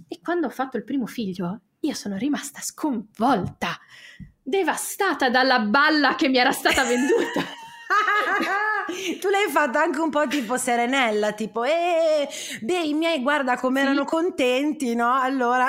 [0.08, 3.77] e quando ho fatto il primo figlio io sono rimasta sconvolta,
[4.41, 7.41] devastata dalla balla che mi era stata venduta.
[9.19, 12.27] tu l'hai fatta anche un po' tipo serenella, tipo, eh,
[12.62, 13.86] beh, i miei guarda come sì.
[13.86, 15.13] erano contenti, no?
[15.13, 15.67] Allora...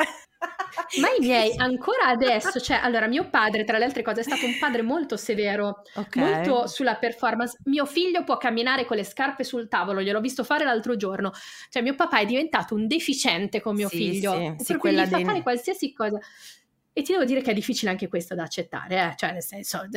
[1.01, 4.47] Ma i miei ancora adesso, cioè, allora mio padre, tra le altre cose, è stato
[4.47, 6.23] un padre molto severo, okay.
[6.23, 7.59] molto sulla performance.
[7.65, 11.33] Mio figlio può camminare con le scarpe sul tavolo, gliel'ho visto fare l'altro giorno.
[11.69, 15.09] Cioè, mio papà è diventato un deficiente con mio sì, figlio, sì, sì, quella gli
[15.09, 15.25] fa dei...
[15.25, 16.19] fare qualsiasi cosa.
[16.93, 19.15] E ti devo dire che è difficile anche questo da accettare, eh?
[19.17, 19.85] cioè, nel senso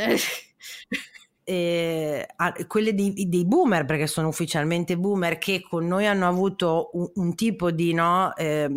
[1.49, 2.27] eh,
[2.67, 7.35] quelle dei, dei, boomer, perché sono ufficialmente boomer, che con noi hanno avuto un, un
[7.35, 8.67] tipo di no, eh,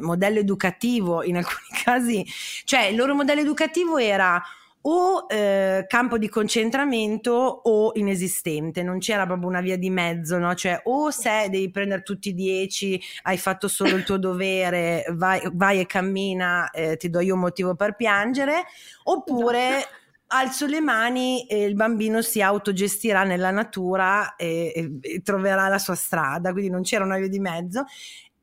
[0.00, 2.24] modello educativo, in alcuni casi,
[2.64, 4.42] cioè il loro modello educativo era
[4.88, 10.54] o eh, campo di concentramento o inesistente, non c'era proprio una via di mezzo, no?
[10.54, 15.42] Cioè o se devi prendere tutti i dieci, hai fatto solo il tuo dovere, vai,
[15.52, 18.64] vai e cammina, eh, ti do io un motivo per piangere,
[19.02, 19.84] oppure
[20.28, 25.78] alzo le mani e il bambino si autogestirà nella natura e, e, e, troverà la
[25.78, 27.84] sua strada, quindi non c'era una via di mezzo.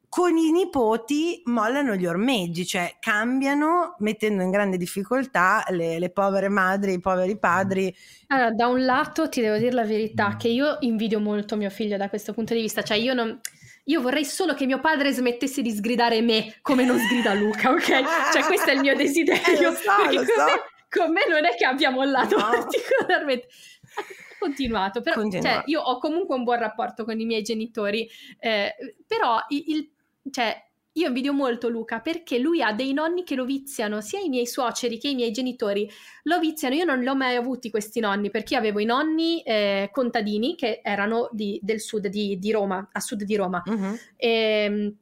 [0.08, 6.50] Con i nipoti mollano gli ormeggi, cioè cambiano mettendo in grande difficoltà le, le povere
[6.50, 7.93] madri, i poveri padri.
[8.28, 11.98] Allora, da un lato ti devo dire la verità che io invidio molto mio figlio
[11.98, 13.39] da questo punto di vista, cioè io non
[13.86, 17.82] io vorrei solo che mio padre smettesse di sgridare me come non sgrida Luca, ok?
[18.32, 19.41] Cioè questo è il mio desiderio.
[19.43, 22.50] Eh, lo so, lo so con me non è che abbia mollato no.
[22.50, 23.48] particolarmente.
[24.40, 28.76] Continuato, però cioè, io ho comunque un buon rapporto con i miei genitori, eh,
[29.08, 29.92] però il, il,
[30.30, 30.62] cioè,
[30.96, 34.46] io invidio molto Luca perché lui ha dei nonni che lo viziano, sia i miei
[34.46, 35.90] suoceri che i miei genitori
[36.24, 36.76] lo viziano.
[36.76, 40.56] Io non li ho mai avuti questi nonni perché io avevo i nonni eh, contadini
[40.56, 43.64] che erano di, del sud di, di, Roma, a sud di Roma.
[43.66, 43.98] Uh-huh.
[44.18, 44.98] E, ehm,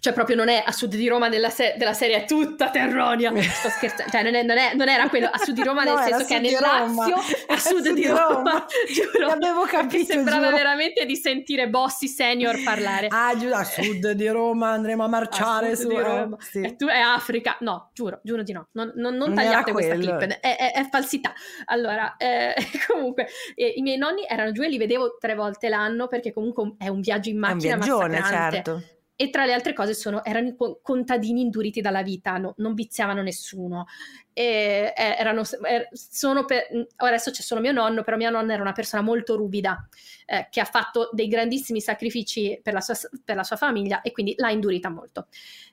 [0.00, 3.32] cioè proprio non è a sud di Roma della, se- della serie, è tutta Terronia.
[3.42, 5.94] Sto scherzando, cioè non, è, non, è, non, era quello a sud di Roma, no,
[5.94, 7.16] nel senso che è nel Lazio,
[7.48, 8.28] a sud, sud di Roma.
[8.28, 8.66] Roma.
[8.88, 9.26] Giuro.
[9.26, 10.12] L'avevo capito.
[10.12, 10.56] Sembrava giuro.
[10.56, 13.08] veramente di sentire Bossi senior parlare.
[13.10, 16.36] Ah, giuro, a sud di Roma andremo a marciare a su di Roma.
[16.36, 16.60] Eh, sì.
[16.60, 17.56] E tu è Africa.
[17.60, 18.68] No, giuro, giuro di no.
[18.72, 21.32] Non, non, non tagliate questa clip, è, è, è, falsità.
[21.66, 22.54] Allora, eh,
[22.86, 26.74] comunque, eh, i miei nonni erano giù e li vedevo tre volte l'anno perché comunque
[26.78, 27.72] è un viaggio in macchina.
[27.72, 28.82] È un viaggione, certo
[29.20, 33.86] e tra le altre cose sono, erano contadini induriti dalla vita, no, non viziavano nessuno.
[34.32, 38.62] E, eh, erano, er, sono per, adesso c'è solo mio nonno, però mia nonna era
[38.62, 39.88] una persona molto ruvida,
[40.24, 44.12] eh, che ha fatto dei grandissimi sacrifici per la, sua, per la sua famiglia e
[44.12, 45.26] quindi l'ha indurita molto.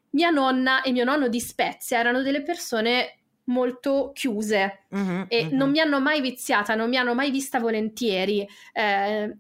[0.10, 5.56] Mia nonna e mio nonno di Spezia erano delle persone molto chiuse mm-hmm, e mm-hmm.
[5.56, 8.48] non mi hanno mai viziata, non mi hanno mai vista volentieri.
[8.74, 9.38] Eh,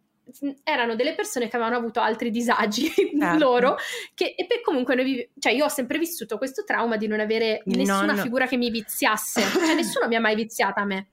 [0.63, 3.37] erano delle persone che avevano avuto altri disagi certo.
[3.37, 3.77] loro
[4.13, 7.61] che, e per comunque noi, cioè io ho sempre vissuto questo trauma di non avere
[7.65, 8.21] nessuna no, no.
[8.21, 11.07] figura che mi viziasse cioè nessuno mi ha mai viziata a me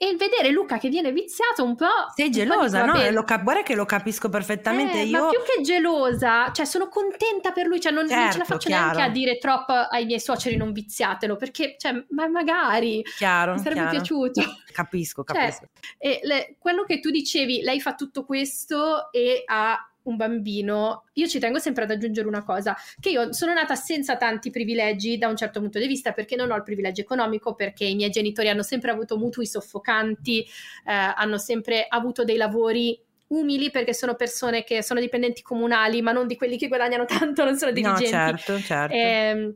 [0.00, 1.86] e il vedere Luca che viene viziato un po'.
[2.14, 3.10] Sei gelosa, no?
[3.10, 5.00] Lo cap- guarda che lo capisco perfettamente.
[5.00, 5.24] Eh, io...
[5.24, 8.44] Ma più che gelosa, cioè sono contenta per lui, cioè non, certo, non ce la
[8.44, 8.84] certo, faccio chiaro.
[8.84, 13.58] neanche a dire troppo ai miei suoceri non viziatelo, perché, cioè, ma magari chiaro, mi
[13.58, 13.90] sarebbe chiaro.
[13.90, 14.42] piaciuto.
[14.72, 15.66] Capisco, capisco.
[15.98, 19.76] Cioè, le, quello che tu dicevi, lei fa tutto questo e ha
[20.08, 24.16] un bambino, io ci tengo sempre ad aggiungere una cosa, che io sono nata senza
[24.16, 27.84] tanti privilegi da un certo punto di vista, perché non ho il privilegio economico, perché
[27.84, 33.70] i miei genitori hanno sempre avuto mutui soffocanti, eh, hanno sempre avuto dei lavori umili
[33.70, 37.56] perché sono persone che sono dipendenti comunali, ma non di quelli che guadagnano tanto, non
[37.56, 38.04] sono dirigenti.
[38.04, 38.94] No, certo, certo.
[38.94, 39.54] Eh,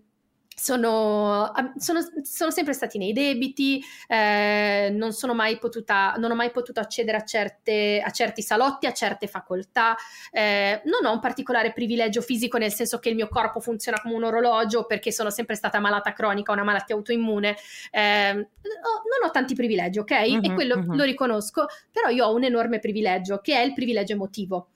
[0.62, 6.52] sono, sono, sono, sempre stati nei debiti, eh, non, sono mai potuta, non ho mai
[6.52, 9.96] potuto accedere a, certe, a certi salotti, a certe facoltà,
[10.30, 14.14] eh, non ho un particolare privilegio fisico nel senso che il mio corpo funziona come
[14.14, 17.56] un orologio perché sono sempre stata malata cronica, una malattia autoimmune,
[17.90, 20.12] eh, non ho tanti privilegi, ok?
[20.12, 20.94] Mm-hmm, e quello mm-hmm.
[20.94, 24.68] lo riconosco, però io ho un enorme privilegio che è il privilegio emotivo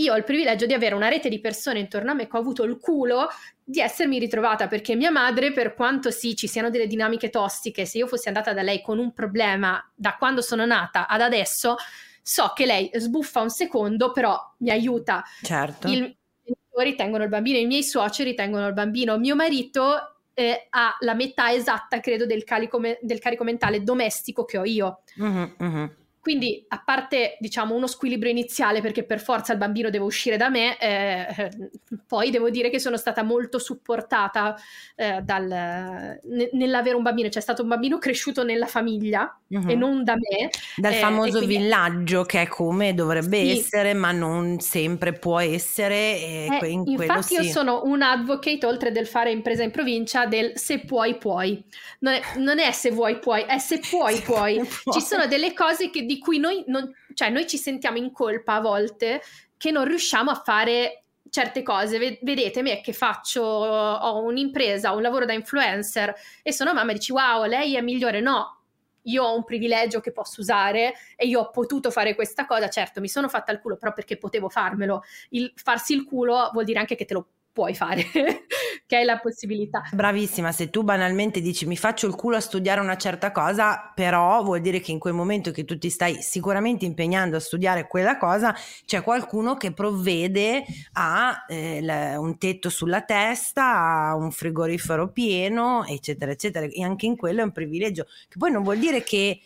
[0.00, 2.40] io ho il privilegio di avere una rete di persone intorno a me che ho
[2.40, 3.28] avuto il culo
[3.64, 7.98] di essermi ritrovata perché mia madre, per quanto sì ci siano delle dinamiche tossiche, se
[7.98, 11.76] io fossi andata da lei con un problema da quando sono nata ad adesso,
[12.22, 15.24] so che lei sbuffa un secondo, però mi aiuta.
[15.42, 15.88] Certo.
[15.88, 20.68] I miei genitori tengono il bambino, i miei suoceri tengono il bambino, mio marito eh,
[20.70, 25.00] ha la metà esatta, credo, del carico, del carico mentale domestico che ho io.
[25.20, 25.86] Mm-hmm.
[26.28, 30.50] Quindi, a parte diciamo uno squilibrio iniziale perché per forza il bambino deve uscire da
[30.50, 31.50] me, eh,
[32.06, 34.54] poi devo dire che sono stata molto supportata
[34.94, 37.30] eh, dal, n- nell'avere un bambino.
[37.30, 39.70] C'è stato un bambino cresciuto nella famiglia uh-huh.
[39.70, 40.50] e non da me.
[40.76, 41.56] Dal eh, famoso quindi...
[41.56, 43.50] villaggio che è come dovrebbe sì.
[43.60, 45.96] essere, ma non sempre può essere.
[45.96, 47.34] Eh, in infatti, sì.
[47.36, 51.64] io sono un advocate, oltre del fare impresa in provincia, del se puoi, puoi.
[52.00, 54.60] Non è, non è se vuoi, puoi, è se puoi, puoi.
[54.92, 58.54] Ci sono delle cose che di cui noi, non, cioè noi ci sentiamo in colpa
[58.54, 59.22] a volte
[59.56, 62.18] che non riusciamo a fare certe cose.
[62.20, 67.12] Vedete me che faccio, ho un'impresa, un lavoro da influencer e sono mamma e dici
[67.12, 68.20] wow, lei è migliore.
[68.20, 68.58] No,
[69.02, 72.68] io ho un privilegio che posso usare e io ho potuto fare questa cosa.
[72.68, 75.02] Certo, mi sono fatta il culo, però perché potevo farmelo.
[75.30, 77.28] Il farsi il culo vuol dire anche che te lo
[77.58, 78.04] puoi fare,
[78.86, 79.82] che hai la possibilità.
[79.90, 84.44] Bravissima, se tu banalmente dici mi faccio il culo a studiare una certa cosa, però
[84.44, 88.16] vuol dire che in quel momento che tu ti stai sicuramente impegnando a studiare quella
[88.16, 88.54] cosa,
[88.86, 96.30] c'è qualcuno che provvede a eh, un tetto sulla testa, a un frigorifero pieno, eccetera,
[96.30, 96.64] eccetera.
[96.66, 99.40] E anche in quello è un privilegio, che poi non vuol dire che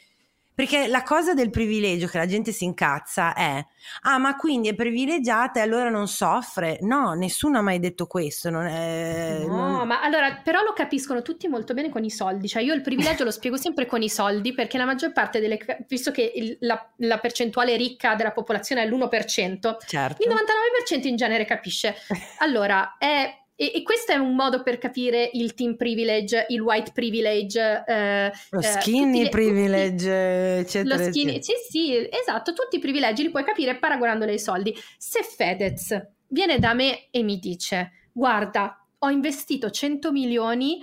[0.63, 3.67] perché la cosa del privilegio che la gente si incazza è,
[4.03, 6.79] ah ma quindi è privilegiata e allora non soffre.
[6.83, 8.49] No, nessuno ha mai detto questo.
[8.49, 9.89] Non è, no, non...
[9.89, 12.47] ma allora però lo capiscono tutti molto bene con i soldi.
[12.47, 15.59] Cioè io il privilegio lo spiego sempre con i soldi perché la maggior parte delle...
[15.89, 20.23] visto che il, la, la, percentuale ricca della popolazione è l'1%, certo.
[20.23, 21.97] il 99% in genere capisce.
[22.39, 26.91] Allora, è e, e, questo è un modo per capire il team privilege, il white
[26.93, 31.05] privilege, eh, lo eh, skinny eh, privilege, tutti, eccetera.
[31.05, 34.77] Skinny, sì, sì, esatto, tutti i privilegi li puoi capire paragonandoli ai soldi.
[34.99, 35.97] Se Fedez
[36.27, 40.81] viene da me e mi dice, guarda, ho investito 100 milioni,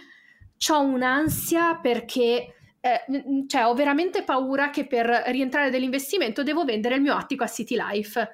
[0.69, 2.53] ho un'ansia perché...
[2.81, 7.47] Eh, cioè, ho veramente paura che per rientrare dell'investimento devo vendere il mio attico a
[7.47, 8.25] City Life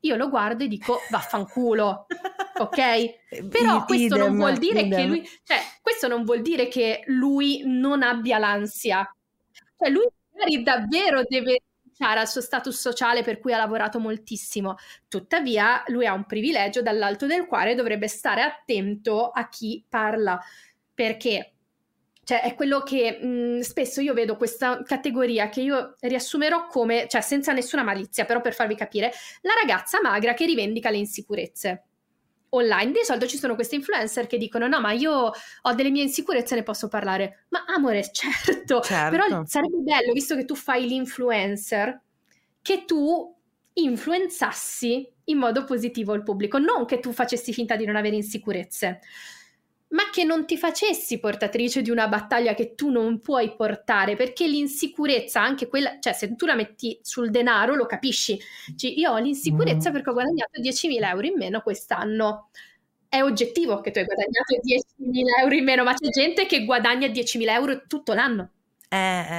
[0.00, 2.06] io lo guardo e dico vaffanculo,
[2.58, 3.48] ok?
[3.48, 4.98] Però questo idem, non vuol dire idem.
[4.98, 9.08] che lui, cioè, questo non vuol dire che lui non abbia l'ansia.
[9.76, 14.76] Cioè, lui magari davvero deve rinunciare al suo status sociale per cui ha lavorato moltissimo.
[15.08, 20.40] Tuttavia, lui ha un privilegio dall'alto del quale dovrebbe stare attento a chi parla.
[20.94, 21.52] Perché?
[22.22, 27.20] Cioè, è quello che mh, spesso io vedo questa categoria che io riassumerò come, cioè
[27.20, 31.84] senza nessuna malizia, però per farvi capire, la ragazza magra che rivendica le insicurezze
[32.50, 32.92] online.
[32.92, 36.54] Di solito ci sono questi influencer che dicono: No, ma io ho delle mie insicurezze,
[36.54, 37.46] ne posso parlare.
[37.48, 39.16] Ma amore, certo, certo.
[39.16, 42.00] però sarebbe bello, visto che tu fai l'influencer,
[42.62, 43.36] che tu
[43.72, 49.00] influenzassi in modo positivo il pubblico, non che tu facessi finta di non avere insicurezze
[49.90, 54.46] ma che non ti facessi portatrice di una battaglia che tu non puoi portare, perché
[54.46, 58.38] l'insicurezza, anche quella, cioè se tu la metti sul denaro lo capisci,
[58.76, 59.92] cioè, io ho l'insicurezza mm.
[59.92, 62.50] perché ho guadagnato 10.000 euro in meno quest'anno.
[63.08, 67.08] È oggettivo che tu hai guadagnato 10.000 euro in meno, ma c'è gente che guadagna
[67.08, 68.50] 10.000 euro tutto l'anno.
[68.92, 68.96] Eh,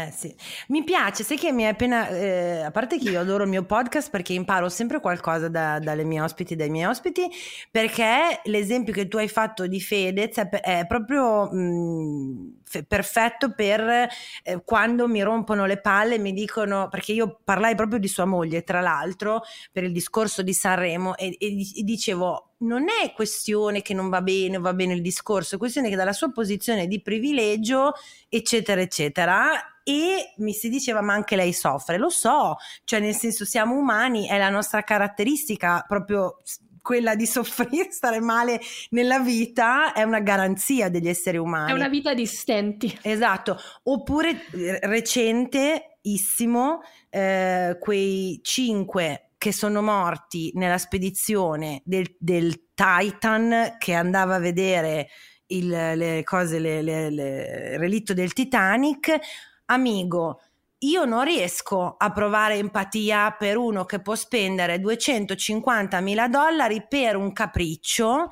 [0.08, 0.34] eh, sì.
[0.70, 2.08] Mi piace, sai che mi è appena...
[2.08, 6.06] Eh, a parte che io adoro il mio podcast perché imparo sempre qualcosa da, dalle
[6.06, 7.30] mie ospiti dai miei ospiti,
[7.70, 13.54] perché l'esempio che tu hai fatto di Fedez è, è proprio mh, mm, f- perfetto
[13.54, 14.08] per
[14.44, 16.88] eh, quando mi rompono le palle e mi dicono...
[16.88, 19.42] Perché io parlai proprio di sua moglie, tra l'altro,
[19.74, 24.21] per il discorso di Sanremo e, e, e dicevo non è questione che non va
[24.21, 27.93] bene o va bene il discorso, è questione che dalla sua posizione di privilegio,
[28.30, 33.45] eccetera, eccetera, e mi si diceva ma anche lei soffre, lo so, cioè nel senso
[33.45, 36.41] siamo umani, è la nostra caratteristica proprio
[36.82, 41.71] quella di soffrire, stare male nella vita è una garanzia degli esseri umani.
[41.71, 43.00] È una vita di stenti.
[43.02, 44.45] Esatto, oppure
[44.82, 54.40] recentissimo eh, quei cinque che sono morti nella spedizione del, del Titan che andava a
[54.40, 55.10] vedere
[55.48, 59.18] il le cose, le, le, le, relitto del Titanic.
[59.66, 60.42] Amigo,
[60.82, 67.16] io non riesco a provare empatia per uno che può spendere 250 mila dollari per
[67.16, 68.30] un capriccio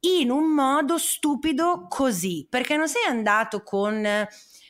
[0.00, 4.26] in un modo stupido così, perché non sei andato con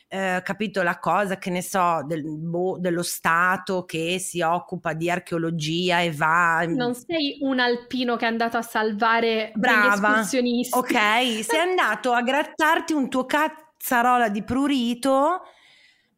[0.09, 5.11] eh, capito la cosa che ne so del, boh, dello Stato che si occupa di
[5.11, 10.11] archeologia e va non sei un alpino che è andato a salvare Brava.
[10.11, 15.43] escursionisti ok sei andato a grattarti un tuo cazzarola di prurito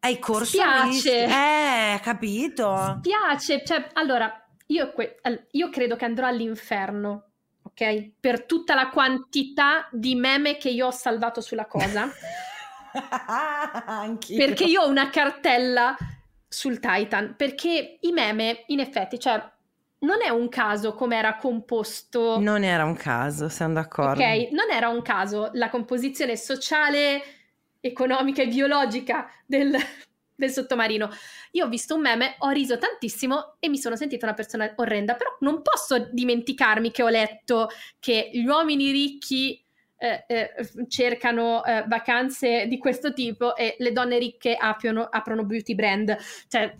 [0.01, 1.23] hai corso Spiace.
[1.25, 2.99] Eh, capito.
[2.99, 3.63] Spiace.
[3.65, 4.31] Cioè, allora,
[4.67, 5.19] io, que-
[5.51, 7.31] io credo che andrò all'inferno,
[7.63, 8.11] ok?
[8.19, 12.09] Per tutta la quantità di meme che io ho salvato sulla cosa.
[13.85, 14.37] Anch'io.
[14.37, 15.95] Perché io ho una cartella
[16.47, 19.41] sul Titan, perché i meme, in effetti, cioè,
[19.99, 22.39] non è un caso come era composto.
[22.39, 24.21] Non era un caso, siamo d'accordo.
[24.21, 27.21] Ok, non era un caso la composizione sociale
[27.81, 29.75] economica e biologica del,
[30.35, 31.09] del sottomarino.
[31.51, 35.15] Io ho visto un meme, ho riso tantissimo e mi sono sentita una persona orrenda,
[35.15, 39.63] però non posso dimenticarmi che ho letto che gli uomini ricchi
[39.99, 40.53] eh, eh,
[40.87, 46.17] cercano eh, vacanze di questo tipo e le donne ricche aprono, aprono beauty brand.
[46.47, 46.73] Cioè,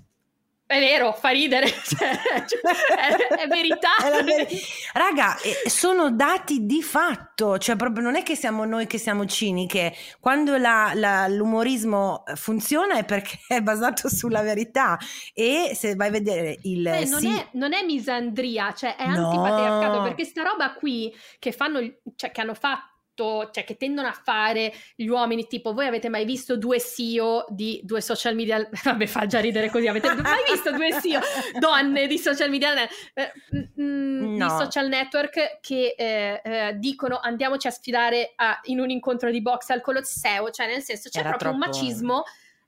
[0.70, 3.96] è vero, fa ridere, cioè, è, è, verità.
[3.98, 4.48] È ver-
[4.94, 9.96] Raga, sono dati di fatto, cioè proprio non è che siamo noi che siamo ciniche,
[10.20, 14.96] quando la, la, l'umorismo funziona è perché è basato sulla verità
[15.34, 16.86] e se vai a vedere il...
[16.86, 17.36] Eh, non, sì...
[17.36, 19.26] è, non, è, misandria, cioè è no.
[19.26, 21.80] antipatriarcato, perché sta roba qui che fanno,
[22.16, 26.10] cioè che hanno fatto fatto, cioè che tendono a fare gli uomini, tipo voi avete
[26.10, 30.44] mai visto due CEO di due social media, vabbè fa già ridere così, avete mai
[30.50, 31.20] visto due CEO
[31.60, 32.74] donne di social media,
[33.14, 33.34] eh,
[33.82, 34.46] mm, no.
[34.46, 39.42] di social network che eh, eh, dicono andiamoci a sfidare a, in un incontro di
[39.42, 41.66] box al Colosseo, cioè nel senso c'è Era proprio troppo...
[41.66, 42.24] un macismo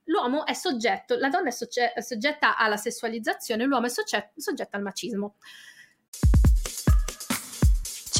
[0.05, 4.75] l'uomo è soggetto, la donna è, sogge- è soggetta alla sessualizzazione, l'uomo è soggetto, soggetto
[4.75, 5.35] al macismo.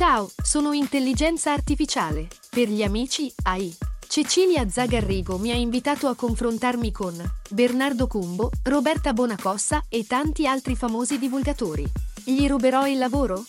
[0.04, 2.28] Ciao, sono Intelligenza Artificiale.
[2.50, 3.72] Per gli amici, AI.
[4.08, 7.14] Cecilia Zagarrigo mi ha invitato a confrontarmi con
[7.52, 11.86] Bernardo Cumbo, Roberta Bonacossa e tanti altri famosi divulgatori.
[12.26, 13.46] Gli ruberò il lavoro?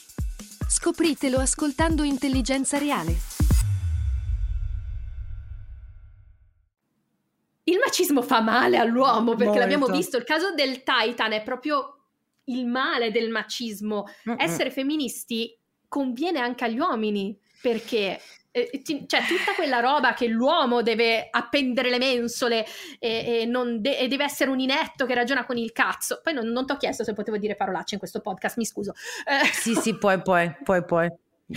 [0.68, 3.16] Scopritelo ascoltando Intelligenza Reale.
[7.64, 9.58] Il macismo fa male all'uomo perché Molto.
[9.58, 11.96] l'abbiamo visto, il caso del Titan è proprio
[12.44, 14.04] il male del macismo.
[14.28, 14.36] Mm-mm.
[14.38, 15.56] Essere femministi
[15.92, 18.18] conviene anche agli uomini perché
[18.50, 22.64] eh, ti, cioè tutta quella roba che l'uomo deve appendere le mensole
[22.98, 26.20] e, e, de- e, deve essere un inetto che ragiona con il cazzo.
[26.22, 28.94] Poi non, non ti ho chiesto se potevo dire parolacce in questo podcast, mi scuso.
[29.28, 29.44] Eh.
[29.52, 31.10] Sì, sì, puoi, puoi, puoi, puoi.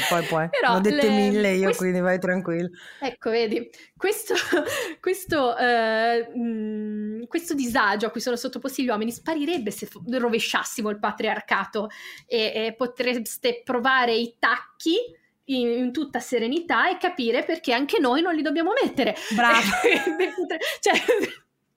[0.10, 0.50] Poi, poi.
[0.50, 1.10] Però L'ho dette le...
[1.10, 1.80] mille io, Quest...
[1.80, 2.70] quindi vai tranquillo.
[3.00, 4.34] Ecco, vedi, questo,
[5.00, 11.00] questo, uh, mh, questo, disagio a cui sono sottoposti gli uomini sparirebbe se rovesciassimo il
[11.00, 11.90] patriarcato
[12.28, 14.98] e, e potreste provare i tacchi
[15.46, 19.16] in, in, tutta serenità e capire perché anche noi non li dobbiamo mettere.
[19.36, 19.62] Bravo.
[20.80, 20.94] cioè,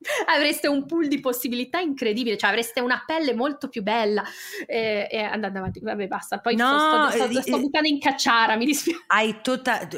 [0.27, 4.23] avreste un pool di possibilità incredibile, cioè avreste una pelle molto più bella.
[4.67, 6.39] E, e andando avanti, vabbè, basta.
[6.39, 9.05] Poi no, sto, sto, sto, sto buttando in cacciara, mi dispiace.
[9.09, 9.89] Hai tutta.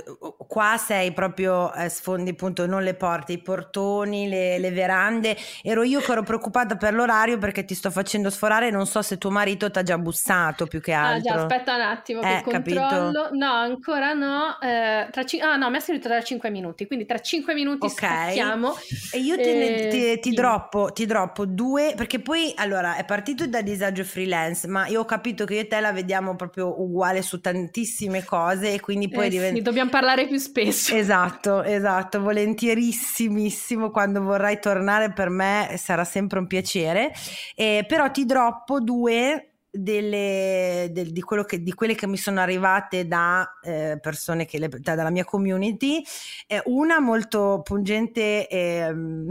[0.51, 5.37] Qua sei proprio eh, sfondi appunto non le porte, i portoni, le, le, verande.
[5.63, 8.69] Ero io che ero preoccupata per l'orario perché ti sto facendo sforare.
[8.73, 11.31] Non so se tuo marito ti ha già bussato più che altro.
[11.31, 13.23] Ah, già, aspetta un attimo, eh, che controllo.
[13.23, 13.29] Capito?
[13.37, 14.59] No, ancora no.
[14.61, 17.87] Eh, tra c- ah, no, mi ha scritto tra 5 minuti, quindi tra 5 minuti
[17.87, 18.35] okay.
[18.35, 18.75] scattiamo.
[19.13, 23.47] E io te ne ti, ti, droppo, ti droppo due, perché poi allora è partito
[23.47, 27.23] da disagio freelance, ma io ho capito che io e te la vediamo proprio uguale
[27.23, 29.57] su tantissime cose e quindi poi eh diventa...
[29.57, 30.97] Sì, dobbiamo parlare più spesso.
[30.97, 37.13] Esatto, esatto, volentierissimissimo quando vorrai tornare per me sarà sempre un piacere,
[37.55, 43.07] eh, però ti droppo due delle, del, di, che, di, quelle che mi sono arrivate
[43.07, 46.03] da eh, persone che le, da, dalla mia community,
[46.47, 49.31] eh, una molto pungente e non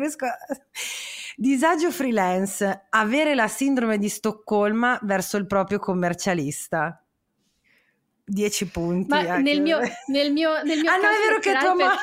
[0.00, 0.36] riesco a...
[1.34, 7.02] Disagio freelance, avere la sindrome di Stoccolma verso il proprio commercialista.
[8.24, 9.08] 10 punti.
[9.08, 11.98] Ma nel mio, nel mio, nel mio ah, non è vero che tua mamma...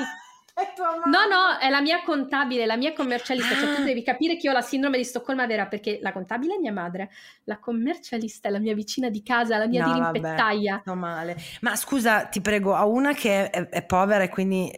[1.05, 3.55] No, no, è la mia contabile, la mia commercialista.
[3.55, 6.55] Cioè, tu devi capire che io ho la sindrome di Stoccolma vera perché la contabile
[6.55, 7.09] è mia madre,
[7.45, 10.81] la commercialista è la mia vicina di casa, la mia no, dirimpettaia.
[10.85, 11.37] No, male.
[11.61, 14.71] Ma scusa, ti prego, ho una che è, è, povera e quindi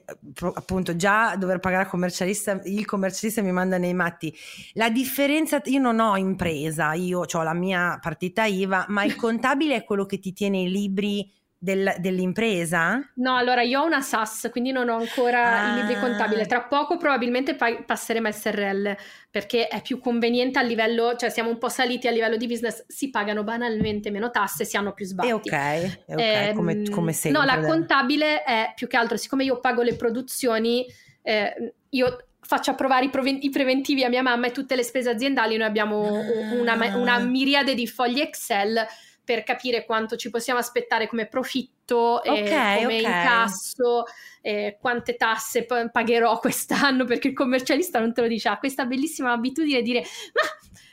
[0.53, 4.35] appunto già dover pagare commercialista, il commercialista mi manda nei matti.
[4.73, 9.75] La differenza, io non ho impresa, io ho la mia partita IVA, ma il contabile
[9.75, 12.99] è quello che ti tiene i libri del, dell'impresa?
[13.15, 15.73] No, allora io ho una SAS, quindi non ho ancora ah.
[15.73, 16.47] i libri contabili.
[16.47, 18.97] Tra poco probabilmente pa- passeremo a SRL
[19.29, 22.83] perché è più conveniente a livello, cioè siamo un po' saliti a livello di business,
[22.87, 25.29] si pagano banalmente meno tasse, si hanno più sbatti.
[25.29, 26.49] È ok, è okay.
[26.49, 27.39] Eh, come, come sempre.
[27.39, 30.83] No, la contabile è più che altro, siccome io pago le produzioni
[31.21, 35.11] eh, io faccio approvare i, proven- i, preventivi a mia mamma e tutte le spese
[35.11, 36.11] aziendali noi abbiamo
[36.59, 38.83] una, una miriade di fogli Excel
[39.31, 42.99] per capire quanto ci possiamo aspettare come profitto, okay, come okay.
[42.99, 44.03] incasso,
[44.41, 48.83] eh, quante tasse p- pagherò quest'anno, perché il commercialista non te lo dice, ha questa
[48.83, 50.41] bellissima abitudine di dire ma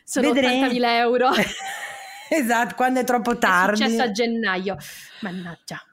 [0.05, 0.63] sono Vedrei.
[0.63, 1.31] 80.000 euro.
[2.31, 3.83] esatto, quando è troppo tardi.
[3.83, 4.77] È successo a gennaio,
[5.23, 5.85] mannaggia.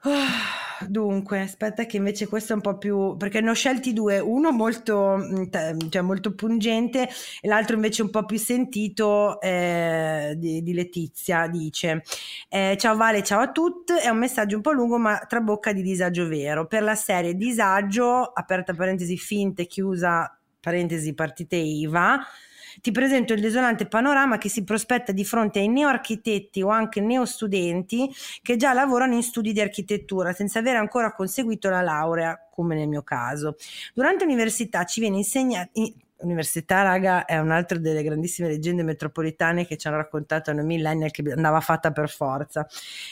[0.88, 3.16] Dunque, aspetta che invece questo è un po' più...
[3.16, 5.44] perché ne ho scelti due, uno molto, mm,
[5.88, 7.08] cioè molto pungente
[7.40, 12.02] e l'altro invece un po' più sentito eh, di, di, Letizia, dice
[12.48, 15.72] eh, Ciao Vale, ciao a tutti, è un messaggio un po' lungo ma tra bocca
[15.72, 16.66] di disagio vero.
[16.66, 22.18] Per la serie disagio, aperta parentesi finte, chiusa parentesi partite IVA,
[22.80, 28.10] ti presento il desolante panorama che si prospetta di fronte ai neoarchitetti o anche neostudenti
[28.42, 32.88] che già lavorano in studi di architettura senza avere ancora conseguito la laurea, come nel
[32.88, 33.56] mio caso.
[33.94, 35.70] Durante l'università ci viene insegnato
[36.18, 41.22] Università, raga, è un'altra delle grandissime leggende metropolitane che ci hanno raccontato noi millennial che
[41.30, 42.66] andava fatta per forza.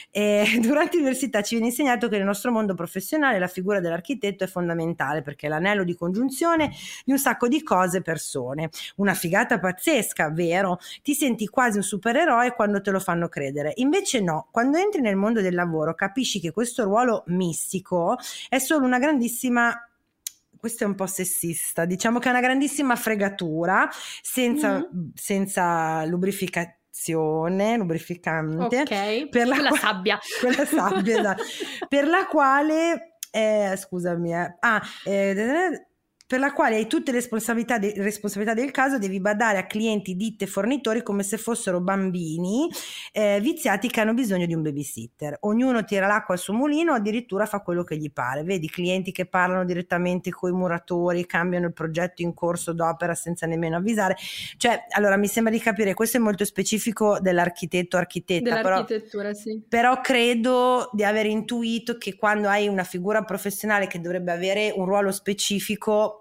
[0.09, 4.47] E durante l'università ci viene insegnato che nel nostro mondo professionale la figura dell'architetto è
[4.47, 6.71] fondamentale perché è l'anello di congiunzione
[7.03, 8.69] di un sacco di cose e persone.
[8.95, 10.79] Una figata pazzesca, vero?
[11.03, 13.73] Ti senti quasi un supereroe quando te lo fanno credere.
[13.75, 18.17] Invece no, quando entri nel mondo del lavoro capisci che questo ruolo mistico
[18.49, 19.79] è solo una grandissima
[20.65, 23.87] questo è un po' sessista, diciamo che è una grandissima fregatura
[24.23, 25.09] senza, mm-hmm.
[25.13, 28.81] senza lubrificazione, lubrificante.
[28.81, 30.19] Ok, per la quella qua- sabbia.
[30.41, 31.43] Quella sabbia, esatto.
[31.87, 35.87] per la quale, eh, scusami, eh, ah, eh,
[36.27, 40.15] per la quale hai tutte le responsabilità, de- responsabilità, del caso, devi badare a clienti,
[40.15, 42.67] ditte, fornitori come se fossero bambini
[43.11, 45.37] eh, viziati che hanno bisogno di un babysitter.
[45.41, 48.41] Ognuno tira l'acqua al suo mulino, addirittura fa quello che gli pare.
[48.41, 53.45] Vedi clienti che parlano direttamente con i muratori, cambiano il progetto in corso d'opera senza
[53.45, 54.15] nemmeno avvisare.
[54.57, 59.61] Cioè, allora mi sembra di capire, questo è molto specifico dell'architetto architetta, Dell'architettura, però, sì.
[59.69, 64.85] però credo di aver intuito che quando hai una figura professionale che dovrebbe avere un
[64.85, 66.14] ruolo specifico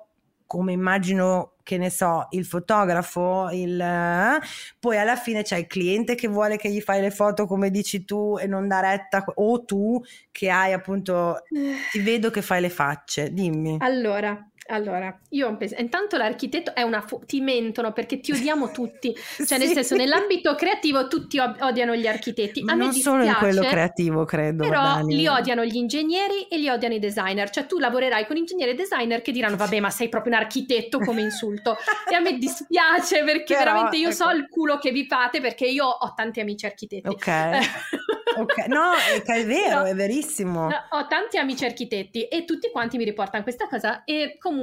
[0.55, 4.39] come immagino che ne so, il fotografo, il, eh?
[4.79, 8.05] poi alla fine c'è il cliente che vuole che gli fai le foto come dici
[8.05, 10.01] tu e non dà retta, o tu
[10.31, 11.43] che hai appunto,
[11.91, 13.79] ti vedo che fai le facce, dimmi.
[13.81, 19.15] Allora, allora, io penso, intanto l'architetto è una fu- ti mentono perché ti odiamo tutti,
[19.37, 19.59] cioè sì.
[19.59, 22.63] nel senso nell'ambito creativo tutti odiano gli architetti.
[22.63, 24.63] Ma a non dispiace, solo in quello creativo, credo.
[24.63, 25.17] Però Dani.
[25.17, 28.75] li odiano gli ingegneri e li odiano i designer, cioè tu lavorerai con ingegneri e
[28.75, 31.77] designer che diranno vabbè ma sei proprio un architetto come insulto
[32.11, 34.17] e a me dispiace perché però, veramente io ecco.
[34.17, 37.09] so il culo che vi fate perché io ho tanti amici architetti.
[37.09, 37.29] Ok.
[38.37, 38.69] okay.
[38.69, 40.69] No, è, vero, no, è verissimo.
[40.91, 44.54] Ho tanti amici architetti e tutti quanti mi riportano questa cosa e comunque,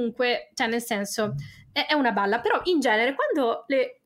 [0.54, 1.34] cioè nel senso,
[1.72, 4.00] è, è una balla, però in genere quando le,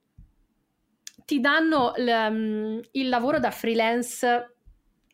[1.24, 4.54] ti danno l, um, il lavoro da freelance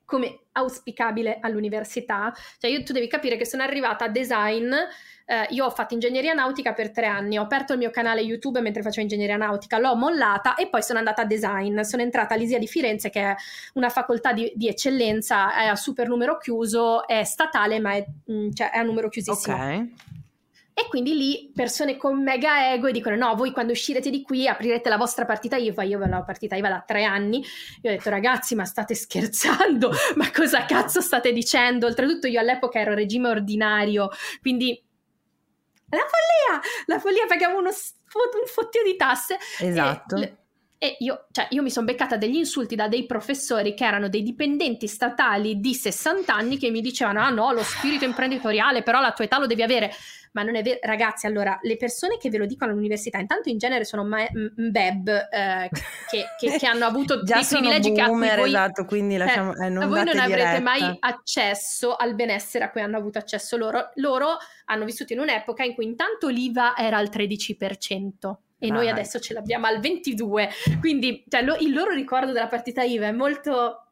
[0.04, 4.70] come auspicabile all'università, cioè io, tu devi capire che sono arrivata a design
[5.32, 8.60] eh, io ho fatto ingegneria nautica per tre anni, ho aperto il mio canale YouTube
[8.60, 11.80] mentre facevo ingegneria nautica, l'ho mollata e poi sono andata a design.
[11.80, 13.34] Sono entrata all'Isia di Firenze, che è
[13.74, 18.50] una facoltà di, di eccellenza, è a super numero chiuso, è statale, ma è, mm,
[18.52, 19.56] cioè, è a numero chiusissimo.
[19.56, 20.20] Ok.
[20.74, 24.48] E quindi lì persone con mega ego e dicono: No, voi quando uscirete di qui
[24.48, 25.82] aprirete la vostra partita IVA.
[25.82, 27.44] Io avevo la partita IVA da tre anni.
[27.82, 29.90] Io ho detto: Ragazzi, ma state scherzando?
[30.16, 31.86] Ma cosa cazzo state dicendo?
[31.86, 34.08] Oltretutto, io all'epoca ero regime ordinario,
[34.40, 34.82] quindi
[35.90, 39.36] la follia, la follia pagavo uno, un fottio di tasse.
[39.58, 40.16] Esatto.
[40.16, 40.36] E,
[40.78, 44.22] e io, cioè, io mi sono beccata degli insulti da dei professori che erano dei
[44.22, 49.12] dipendenti statali di 60 anni che mi dicevano: Ah no, lo spirito imprenditoriale, però la
[49.12, 49.92] tua età lo devi avere
[50.32, 53.58] ma non è vero, ragazzi, allora, le persone che ve lo dicono all'università, intanto in
[53.58, 54.26] genere sono ma-
[54.56, 55.68] mbeb eh,
[56.10, 59.68] che, che, che, hanno avuto Già dei privilegi boomer, che voi, esatto, quindi lasciamo, eh,
[59.68, 60.60] non voi non avrete diretta.
[60.60, 63.90] mai accesso al benessere a cui hanno avuto accesso loro.
[63.96, 69.18] Loro hanno vissuto in un'epoca in cui intanto l'IVA era al 13% e noi adesso
[69.18, 73.91] ce l'abbiamo al 22%, quindi cioè, lo, il loro ricordo della partita IVA è molto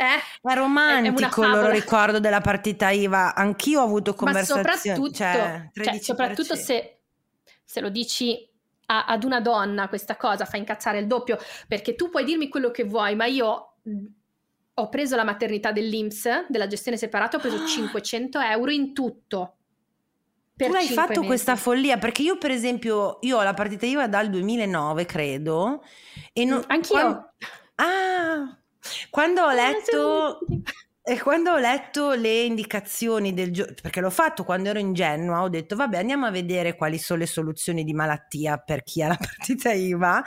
[0.00, 3.34] eh, è romantico il loro ricordo della partita IVA.
[3.34, 4.62] Anch'io ho avuto conversazioni.
[4.62, 7.00] Ma soprattutto, cioè, cioè, soprattutto se,
[7.62, 8.48] se, lo dici
[8.86, 11.36] a, ad una donna questa cosa fa incazzare il doppio,
[11.68, 13.74] perché tu puoi dirmi quello che vuoi, ma io
[14.72, 19.56] ho preso la maternità dell'Inps, della gestione separata, ho preso 500 euro in tutto.
[20.56, 21.26] tu hai fatto mesi.
[21.26, 25.84] questa follia perché io per esempio io ho la partita IVA dal 2009 credo
[26.32, 27.32] e non, anch'io quando...
[27.76, 28.59] ah
[29.10, 30.40] quando ho letto
[31.02, 35.48] E quando ho letto le indicazioni del gioco, perché l'ho fatto quando ero ingenua, ho
[35.48, 39.16] detto vabbè andiamo a vedere quali sono le soluzioni di malattia per chi ha la
[39.18, 40.22] partita IVA.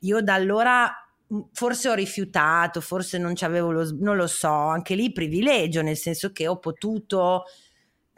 [0.00, 0.92] Io da allora
[1.52, 6.32] forse ho rifiutato, forse non c'avevo lo, non lo so, anche lì privilegio, nel senso
[6.32, 7.44] che ho potuto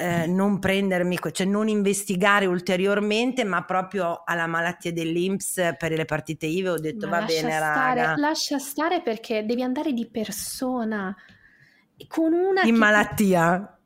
[0.00, 6.46] eh, non prendermi, cioè non investigare ulteriormente, ma proprio alla malattia dell'Inps per le partite
[6.46, 8.14] IVA ho detto ma va bene stare, raga.
[8.16, 11.14] Lascia stare perché devi andare di persona
[12.06, 12.62] con una...
[12.62, 13.76] In malattia?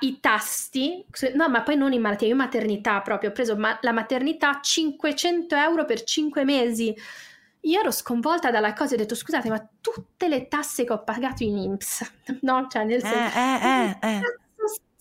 [0.00, 3.92] I tasti, no, ma poi non in malattia, io maternità proprio, ho preso ma- la
[3.92, 6.92] maternità 500 euro per 5 mesi.
[7.60, 11.04] Io ero sconvolta dalla cosa e ho detto scusate, ma tutte le tasse che ho
[11.04, 12.66] pagato in IMSS, no?
[12.68, 14.20] Cioè, nel senso, eh, eh, eh, eh.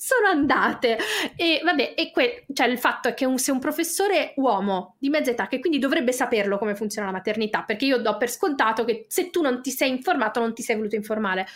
[0.05, 0.99] Sono andate.
[1.35, 5.09] E vabbè, e que- cioè, il fatto è che un, se un professore uomo di
[5.09, 8.85] mezza età, che quindi dovrebbe saperlo come funziona la maternità, perché io do per scontato
[8.85, 11.47] che se tu non ti sei informato, non ti sei voluto informare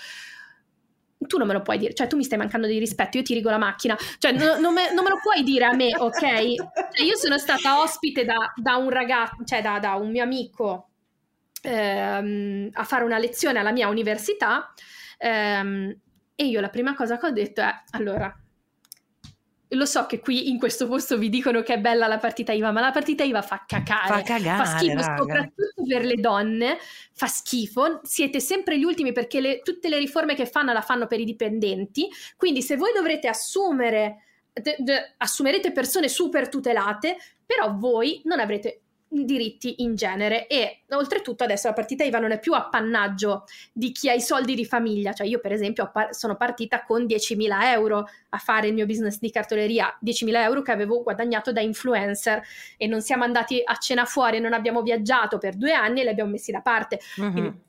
[1.28, 3.34] tu non me lo puoi dire, cioè tu mi stai mancando di rispetto, io ti
[3.34, 6.18] rigo la macchina, cioè no, non, me, non, me, lo puoi dire a me, ok?
[6.18, 10.92] Cioè, io sono stata ospite da, da un ragazzo, cioè da, da un mio amico
[11.62, 14.74] ehm, a fare una lezione alla mia università
[15.18, 15.94] ehm,
[16.42, 18.34] e io la prima cosa che ho detto è, allora,
[19.68, 22.72] lo so che qui in questo posto vi dicono che è bella la partita IVA,
[22.72, 25.18] ma la partita IVA fa cacare, fa, cagare, fa schifo, raga.
[25.18, 26.78] soprattutto per le donne,
[27.12, 28.00] fa schifo.
[28.04, 31.26] Siete sempre gli ultimi perché le, tutte le riforme che fanno la fanno per i
[31.26, 32.08] dipendenti.
[32.38, 34.24] Quindi, se voi dovrete assumere,
[34.54, 41.44] d- d- assumerete persone super tutelate, però voi non avrete diritti in genere e oltretutto
[41.44, 45.14] adesso la partita IVA non è più appannaggio di chi ha i soldi di famiglia,
[45.14, 49.32] cioè io per esempio sono partita con 10.000 euro a fare il mio business di
[49.32, 52.42] cartoleria, 10.000 euro che avevo guadagnato da influencer
[52.78, 56.10] e non siamo andati a cena fuori, non abbiamo viaggiato per due anni e li
[56.10, 57.00] abbiamo messi da parte.
[57.20, 57.32] Mm-hmm.
[57.32, 57.68] Quindi,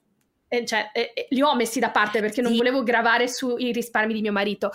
[0.49, 2.59] eh, cioè, eh, li ho messi da parte perché non sì.
[2.59, 4.72] volevo gravare sui risparmi di mio marito.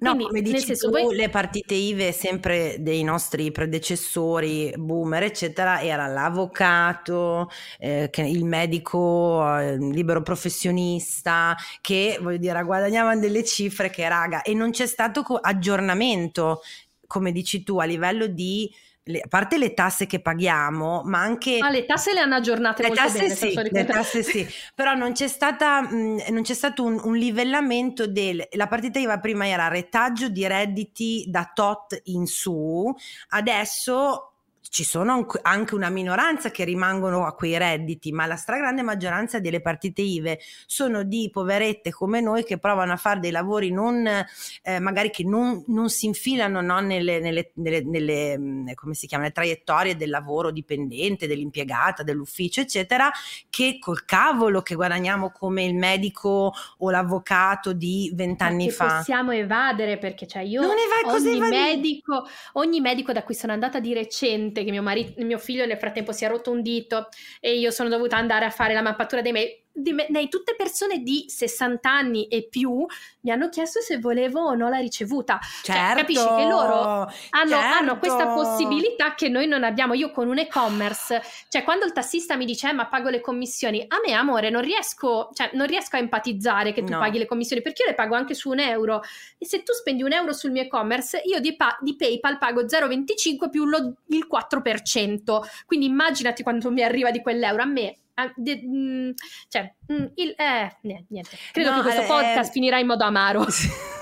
[0.00, 1.14] No, Quindi, come dici senso, tu, voi...
[1.14, 9.76] le partite IVE sempre dei nostri predecessori, boomer, eccetera, era l'avvocato, eh, il medico eh,
[9.76, 15.36] libero professionista, che voglio dire, guadagnavano delle cifre che raga, e non c'è stato co-
[15.36, 16.62] aggiornamento,
[17.06, 18.72] come dici tu, a livello di
[19.10, 21.58] le, a parte le tasse che paghiamo, ma anche...
[21.60, 23.34] Ah, le tasse le hanno aggiornate le molto tasse bene.
[23.34, 28.06] Sì, le tasse sì, però non c'è, stata, mh, non c'è stato un, un, livellamento
[28.06, 28.46] del...
[28.52, 32.92] La partita IVA prima era retaggio di redditi da tot in su,
[33.30, 34.29] adesso
[34.70, 39.60] ci sono anche una minoranza che rimangono a quei redditi, ma la stragrande maggioranza delle
[39.60, 44.78] partite IVE sono di poverette come noi che provano a fare dei lavori non, eh,
[44.78, 49.24] magari che non, non, si infilano no, nelle, nelle, nelle, nelle, mm, come si chiama,
[49.24, 53.10] le traiettorie del lavoro dipendente, dell'impiegata, dell'ufficio, eccetera,
[53.50, 58.98] che col cavolo che guadagniamo come il medico o l'avvocato di vent'anni fa.
[58.98, 63.80] possiamo evadere perché cioè io non evade, ogni, medico, ogni medico da cui sono andata
[63.80, 67.08] di recente che mio, marito, mio figlio nel frattempo si è rotto un dito
[67.40, 70.54] e io sono dovuta andare a fare la mappatura dei mail di me, nei, tutte
[70.56, 72.84] persone di 60 anni e più
[73.20, 75.38] mi hanno chiesto se volevo o no la ricevuta.
[75.62, 77.76] Certo, cioè, capisci che loro hanno, certo.
[77.76, 79.94] hanno, questa possibilità che noi non abbiamo.
[79.94, 83.84] Io con un e-commerce, cioè quando il tassista mi dice eh, ma pago le commissioni,
[83.86, 86.98] a me amore non riesco, cioè, non riesco a empatizzare che tu no.
[86.98, 89.02] paghi le commissioni perché io le pago anche su un euro
[89.38, 92.62] e se tu spendi un euro sul mio e-commerce io di, pa- di PayPal pago
[92.62, 95.40] 0,25 più lo, il 4%.
[95.66, 97.62] Quindi immaginati quanto mi arriva di quell'euro.
[97.62, 97.96] A me
[98.34, 99.10] de, mh, mm,
[99.48, 101.36] cioè, mh, mm, il, eh, niente.
[101.52, 103.46] Credo no, che questo eh, podcast finirà in modo amaro.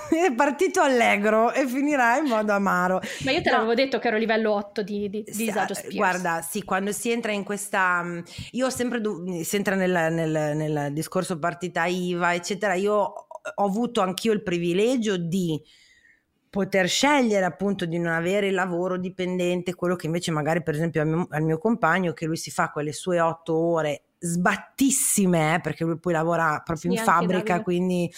[0.09, 2.99] È partito allegro e finirà in modo amaro.
[3.23, 3.57] Ma io te no.
[3.57, 5.95] l'avevo detto che ero livello 8 di, di, di disagio Spears.
[5.95, 8.01] Guarda, sì, quando si entra in questa...
[8.03, 8.19] Mm,
[8.51, 9.01] io ho sempre...
[9.43, 12.73] Si entra nel, nel, nel discorso partita IVA, eccetera.
[12.73, 15.61] Io ho avuto anch'io il privilegio di
[16.49, 21.01] poter scegliere appunto di non avere il lavoro dipendente, quello che invece magari per esempio
[21.01, 25.61] al mio, al mio compagno che lui si fa quelle sue otto ore sbattissime eh,
[25.61, 27.63] perché lui poi lavora proprio sì, in fabbrica Davide.
[27.63, 28.13] quindi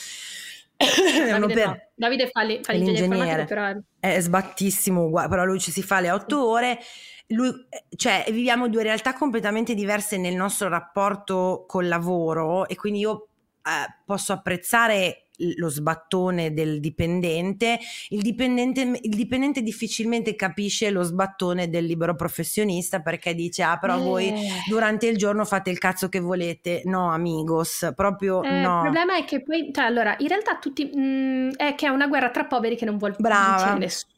[1.29, 1.77] Davide, no.
[1.93, 4.19] Davide fa, le, fa l'ingegnere però è...
[4.19, 6.79] sbattissimo però lui ci si fa le otto ore
[7.27, 7.51] lui,
[7.95, 13.27] cioè viviamo due realtà completamente diverse nel nostro rapporto col lavoro e quindi io
[13.63, 17.79] eh, posso apprezzare lo sbattone del dipendente,
[18.09, 23.97] il dipendente, il dipendente difficilmente capisce lo sbattone del libero professionista perché dice ah però
[23.97, 24.01] eh.
[24.01, 24.33] voi
[24.67, 28.77] durante il giorno fate il cazzo che volete, no amigos, proprio eh, no.
[28.77, 31.89] Il problema è che poi, cioè allora in realtà tutti, mh, mm, è che è
[31.89, 33.75] una guerra tra poveri che non vuole Brava.
[33.75, 34.09] nessuno.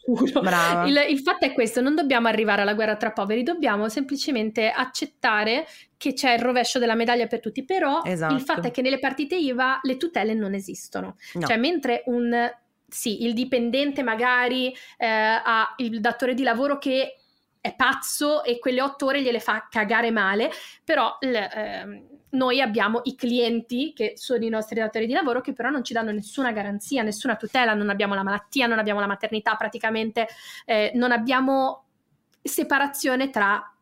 [0.86, 5.65] Il, il, fatto è questo, non dobbiamo arrivare alla guerra tra poveri, dobbiamo semplicemente accettare
[6.04, 8.34] che c'è il rovescio della medaglia per tutti, però esatto.
[8.34, 11.16] il fatto è che nelle partite IVA le tutele non esistono.
[11.36, 11.47] No.
[11.47, 12.51] Cioè mentre un
[12.86, 17.20] sì, il dipendente magari eh, ha il datore di lavoro che
[17.62, 20.51] è pazzo e quelle otto ore gliele fa cagare male,
[20.84, 25.54] però l, eh, noi abbiamo i clienti che sono i nostri datori di lavoro che
[25.54, 29.08] però non ci danno nessuna garanzia, nessuna tutela, non abbiamo la malattia, non abbiamo la
[29.08, 30.28] maternità praticamente,
[30.66, 31.86] eh, non abbiamo
[32.41, 33.72] separazione tra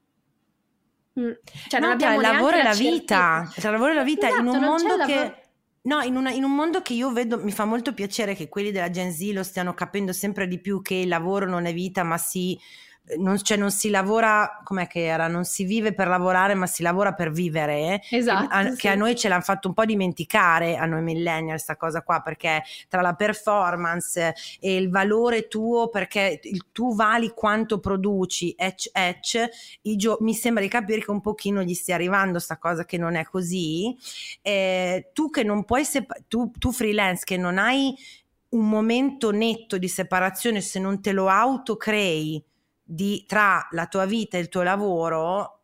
[1.19, 1.31] mm,
[1.67, 4.03] cioè no, non abbiamo tra il lavoro e la vita, tra il lavoro e la
[4.03, 5.35] vita esatto, in un mondo che
[5.83, 8.69] No, in, una, in, un mondo che io vedo, mi fa molto piacere che quelli
[8.69, 12.03] della Gen Z lo stiano capendo sempre di più che il lavoro non è vita,
[12.03, 12.55] ma si
[13.17, 15.27] non, cioè non si lavora, com'è che era?
[15.27, 18.01] Non si vive per lavorare, ma si lavora per vivere.
[18.09, 18.47] Esatto.
[18.53, 18.77] A, sì.
[18.77, 22.21] Che a noi ce l'hanno fatto un po' dimenticare, a noi millennial, questa cosa qua,
[22.21, 28.89] perché tra la performance e il valore tuo, perché il, tu vali quanto produci, etch,
[28.93, 29.49] etch,
[29.81, 33.15] gio- mi sembra di capire che un pochino gli stia arrivando sta cosa che non
[33.15, 33.95] è così.
[34.41, 37.93] Eh, tu che non puoi, sep- tu, tu freelance che non hai
[38.49, 42.43] un momento netto di separazione se non te lo autocrei
[42.91, 45.59] di, tra la tua vita e il tuo lavoro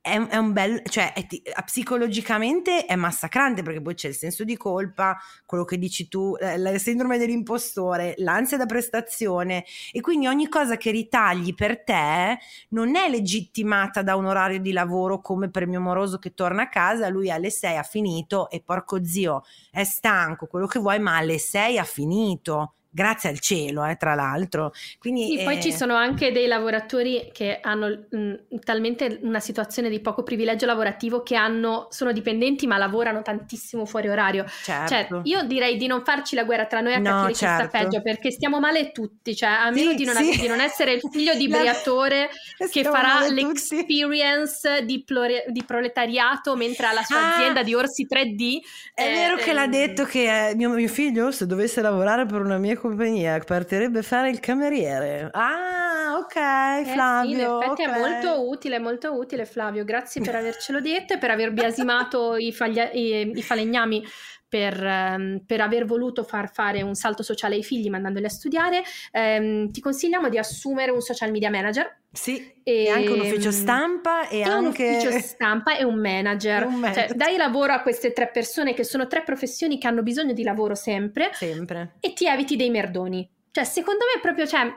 [0.00, 1.26] è, è un bel, cioè è,
[1.64, 6.78] psicologicamente è massacrante perché poi c'è il senso di colpa, quello che dici tu, la
[6.78, 12.38] sindrome dell'impostore, l'ansia da prestazione e quindi ogni cosa che ritagli per te
[12.70, 16.68] non è legittimata da un orario di lavoro come per mio moroso che torna a
[16.70, 21.18] casa, lui alle 6 ha finito e porco zio è stanco, quello che vuoi, ma
[21.18, 24.72] alle 6 ha finito grazie al cielo, eh, tra l'altro.
[24.98, 25.44] Quindi, sì, eh...
[25.44, 30.66] poi ci sono anche dei lavoratori che hanno mh, talmente una situazione di poco privilegio
[30.66, 34.44] lavorativo che hanno, sono dipendenti ma lavorano tantissimo fuori orario.
[34.44, 35.16] Cioè, certo.
[35.16, 37.62] Cioè, io direi di non farci la guerra tra noi a no, capire certo.
[37.62, 40.40] chi sta peggio perché stiamo male tutti, cioè a meno sì, di, non, sì.
[40.40, 42.28] di, non, essere il figlio di Briatore
[42.70, 48.06] che farà l'experience di, plore, di, proletariato mentre ha la sua ah, azienda di orsi
[48.10, 48.58] 3D.
[48.94, 52.40] È eh, vero che l'ha ehm, detto che mio, mio figlio se dovesse lavorare per
[52.40, 55.28] una mia compagnia partirebbe fare il cameriere.
[55.32, 57.30] Ah, ok, eh Flavio.
[57.30, 57.94] Sì, in effetti okay.
[57.94, 59.84] è molto utile, molto utile Flavio.
[59.84, 64.04] Grazie per avercelo detto e per aver biasimato i, faglia- i, i falegnami
[64.50, 68.82] per, um, per, aver voluto far fare un salto sociale ai figli mandandoli a studiare.
[69.12, 71.98] Um, ti consigliamo di assumere un social media manager.
[72.12, 74.84] Sì, e, e anche un ufficio stampa e, e anche...
[74.84, 76.66] un ufficio stampa e un manager.
[76.66, 77.06] un manager.
[77.06, 80.42] Cioè, dai lavoro a queste tre persone che sono tre professioni che hanno bisogno di
[80.42, 81.30] lavoro sempre.
[81.32, 81.94] Sempre.
[82.00, 83.26] E ti eviti dei merdoni.
[83.52, 84.46] Cioè, secondo me è proprio...
[84.48, 84.68] Cioè,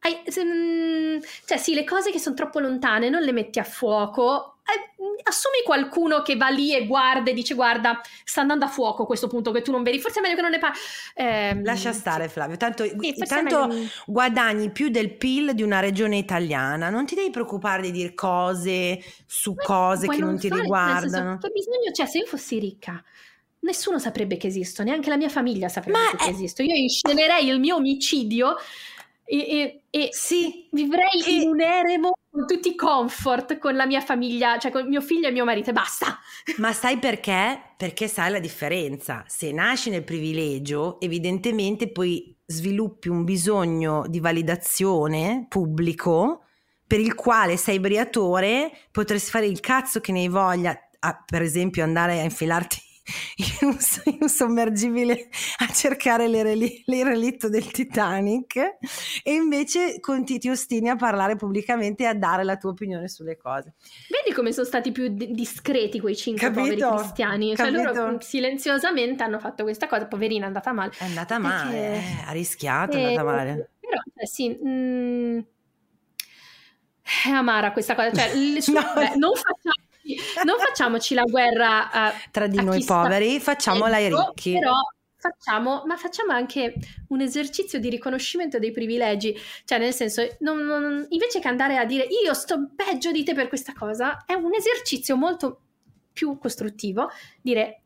[0.00, 4.55] hai, mm, cioè sì, le cose che sono troppo lontane non le metti a fuoco
[5.22, 9.26] assumi qualcuno che va lì e guarda e dice guarda sta andando a fuoco questo
[9.26, 9.98] punto che tu non vedi.
[10.00, 10.78] Forse è meglio che non ne parli
[11.14, 12.56] eh, lascia stare Flavio.
[12.56, 13.68] Tanto, sì, tanto
[14.06, 16.90] guadagni più del PIL di una regione italiana.
[16.90, 20.62] Non ti devi preoccupare di dire cose su Ma cose che non, non ti fare,
[20.62, 22.06] riguardano senso, che bisogno c'è?
[22.06, 23.02] Se io fossi ricca
[23.60, 26.28] nessuno saprebbe che esisto neanche la mia famiglia saprebbe Ma che è...
[26.28, 26.62] esisto.
[26.62, 28.56] Io inscenerei il mio omicidio
[29.28, 31.30] e, e, e sì, vivrei che...
[31.30, 35.26] in un eremo con tutti i comfort con la mia famiglia, cioè con mio figlio
[35.26, 36.18] e mio marito e basta.
[36.58, 37.74] Ma sai perché?
[37.76, 39.24] Perché sai la differenza.
[39.26, 46.44] Se nasci nel privilegio, evidentemente poi sviluppi un bisogno di validazione pubblico
[46.86, 51.42] per il quale sei briatore, potresti fare il cazzo che ne hai voglia, a, per
[51.42, 52.85] esempio andare a infilarti
[53.36, 55.28] in un, in un sommergibile
[55.58, 58.56] a cercare l'irelitto del Titanic
[59.22, 63.36] e invece conti, ti ostini a parlare pubblicamente e a dare la tua opinione sulle
[63.36, 63.74] cose.
[64.08, 66.62] Vedi come sono stati più discreti quei cinque Capito?
[66.62, 67.56] poveri cristiani?
[67.56, 70.92] Cioè loro silenziosamente hanno fatto questa cosa, poverina è andata male.
[70.96, 71.96] È andata male, Perché...
[71.96, 73.70] eh, ha rischiato, è andata eh, male.
[73.80, 74.48] Però, cioè, sì...
[74.48, 74.68] Mh...
[74.68, 75.38] Mm,
[77.24, 78.80] è amara questa cosa, cioè, no.
[79.16, 79.55] non facciamo
[80.44, 84.52] non facciamoci la guerra uh, tra di noi poveri, facciamola ai ricchi.
[84.52, 84.74] Però
[85.16, 86.74] facciamo, ma facciamo anche
[87.08, 91.84] un esercizio di riconoscimento dei privilegi, cioè nel senso, non, non, invece che andare a
[91.84, 95.60] dire io sto peggio di te per questa cosa, è un esercizio molto
[96.12, 97.82] più costruttivo, dire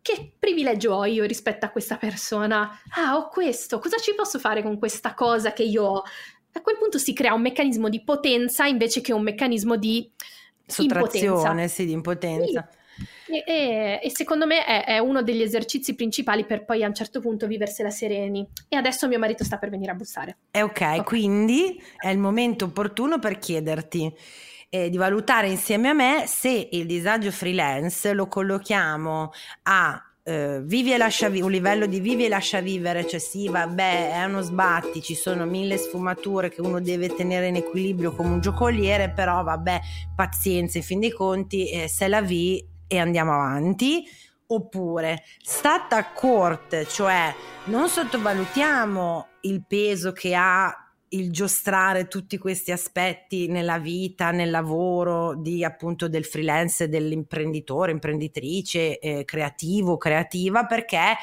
[0.00, 2.80] che privilegio ho io rispetto a questa persona?
[2.90, 6.02] Ah, ho questo, cosa ci posso fare con questa cosa che io ho?
[6.52, 10.10] A quel punto si crea un meccanismo di potenza invece che un meccanismo di
[10.66, 12.68] Sottrazione, sì, di impotenza.
[12.70, 12.84] Sì.
[13.28, 16.94] E, e, e, secondo me è, è, uno degli esercizi principali per poi a un
[16.94, 18.46] certo punto viversela sereni.
[18.68, 20.38] E adesso mio marito sta per venire a bussare.
[20.50, 21.02] È ok, okay.
[21.04, 24.12] quindi è il momento opportuno per chiederti
[24.68, 29.32] eh, di valutare insieme a me se il disagio freelance lo collochiamo
[29.64, 33.48] a eh, vivi e lascia vivere, un livello di vivi e lascia vivere, cioè sì,
[33.48, 38.30] vabbè, è uno sbatti, ci sono mille sfumature che uno deve tenere in equilibrio come
[38.30, 39.80] un giocoliere, però vabbè,
[40.16, 44.04] pazienza, in fin dei conti, eh, se la vi e andiamo avanti.
[44.48, 52.72] Oppure stata a corte, cioè non sottovalutiamo il peso che ha il giostrare tutti questi
[52.72, 61.16] aspetti nella vita, nel lavoro di appunto del freelance, dell'imprenditore, imprenditrice, eh, creativo, creativa, perché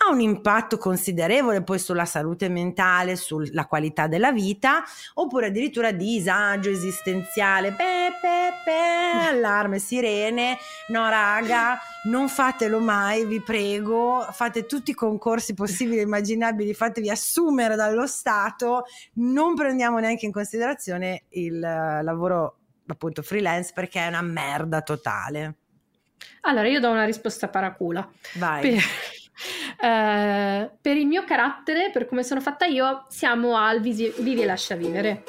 [0.00, 4.84] ha un impatto considerevole poi sulla salute mentale, sulla qualità della vita,
[5.14, 10.56] oppure addirittura disagio esistenziale, pe, pe, pe, allarme, sirene,
[10.88, 17.10] no raga, non fatelo mai, vi prego, fate tutti i concorsi possibili e immaginabili, fatevi
[17.10, 18.84] assumere dallo Stato,
[19.14, 25.56] non prendiamo neanche in considerazione il lavoro appunto freelance perché è una merda totale.
[26.42, 28.08] Allora, io do una risposta paracula.
[28.36, 28.62] Vai.
[28.62, 28.80] Per eh,
[29.80, 34.74] per il mio carattere, per come sono fatta io, siamo al visi- vivi e lascia
[34.74, 35.22] vivere.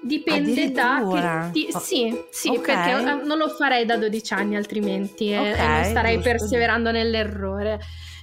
[0.00, 1.78] Dipende da che ti- oh.
[1.78, 2.94] sì, sì okay.
[2.94, 6.30] perché uh, non lo farei da 12 anni altrimenti okay, e non starei giusto.
[6.30, 7.80] perseverando nell'errore.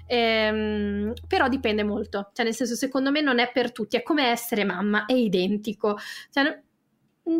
[0.07, 4.27] Ehm, però dipende molto, cioè nel senso secondo me non è per tutti, è come
[4.27, 5.97] essere mamma, è identico.
[6.31, 6.61] Cioè,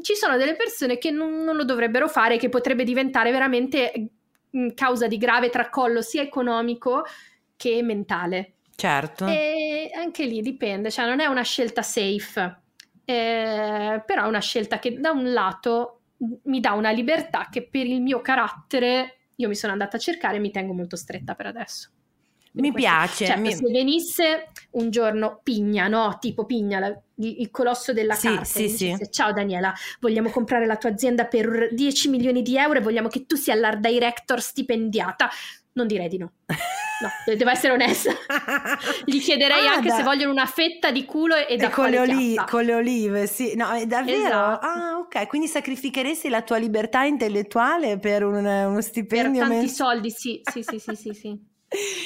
[0.01, 4.09] ci sono delle persone che non, non, lo dovrebbero fare, che potrebbe diventare veramente
[4.73, 7.03] causa di grave tracollo sia economico
[7.55, 8.53] che mentale.
[8.75, 9.25] Certo.
[9.27, 12.61] E anche lì dipende, cioè non è una scelta safe,
[13.05, 16.01] eh, però è una scelta che da un lato
[16.43, 20.37] mi dà una libertà che per il mio carattere io mi sono andata a cercare
[20.37, 21.89] e mi tengo molto stretta per adesso.
[22.53, 23.25] Mi questo, piace.
[23.25, 23.53] Certo, mi...
[23.53, 26.17] se venisse un giorno Pigna, no?
[26.19, 28.97] Tipo Pigna, la, il colosso della sì, carta, sì, sì.
[29.09, 33.25] ciao Daniela, vogliamo comprare la tua azienda per 10 milioni di euro e vogliamo che
[33.25, 35.29] tu sia l'art director stipendiata.
[35.73, 36.31] Non direi di no.
[37.01, 38.11] No, devo essere onesta.
[39.03, 39.95] Gli chiederei ah, anche da...
[39.95, 43.27] se vogliono una fetta di culo e, e da con le, oli- con le, olive,
[43.27, 43.55] sì.
[43.55, 44.27] No, è davvero?
[44.27, 44.65] Esatto.
[44.65, 45.27] Ah, ok.
[45.27, 49.39] Quindi sacrificheresti la tua libertà intellettuale per un, uno stipendio?
[49.39, 51.13] Per tanti mens- soldi, sì, sì, sì, sì, sì.
[51.13, 51.53] sì.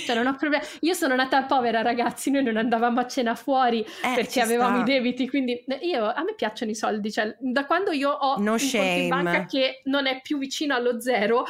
[0.06, 0.64] Cioè, non ho problemi.
[0.82, 2.32] Io sono nata povera, ragazzi.
[2.32, 4.92] Noi non andavamo a cena fuori eh, perché avevamo sta.
[4.92, 5.30] i debiti.
[5.30, 7.12] Quindi io, a me piacciono i soldi.
[7.12, 8.84] Cioè, da quando io ho no un shame.
[8.84, 11.46] conto in banca che non è più vicino allo zero,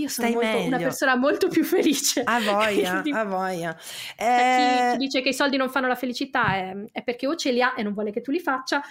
[0.00, 2.22] io sono molto, una persona molto più felice.
[2.22, 3.76] A voglia, Quindi, a voglia.
[4.16, 4.90] Eh...
[4.90, 7.52] Chi, chi, dice che i soldi non fanno la felicità è, è, perché o ce
[7.52, 8.82] li ha e non vuole che tu li faccia,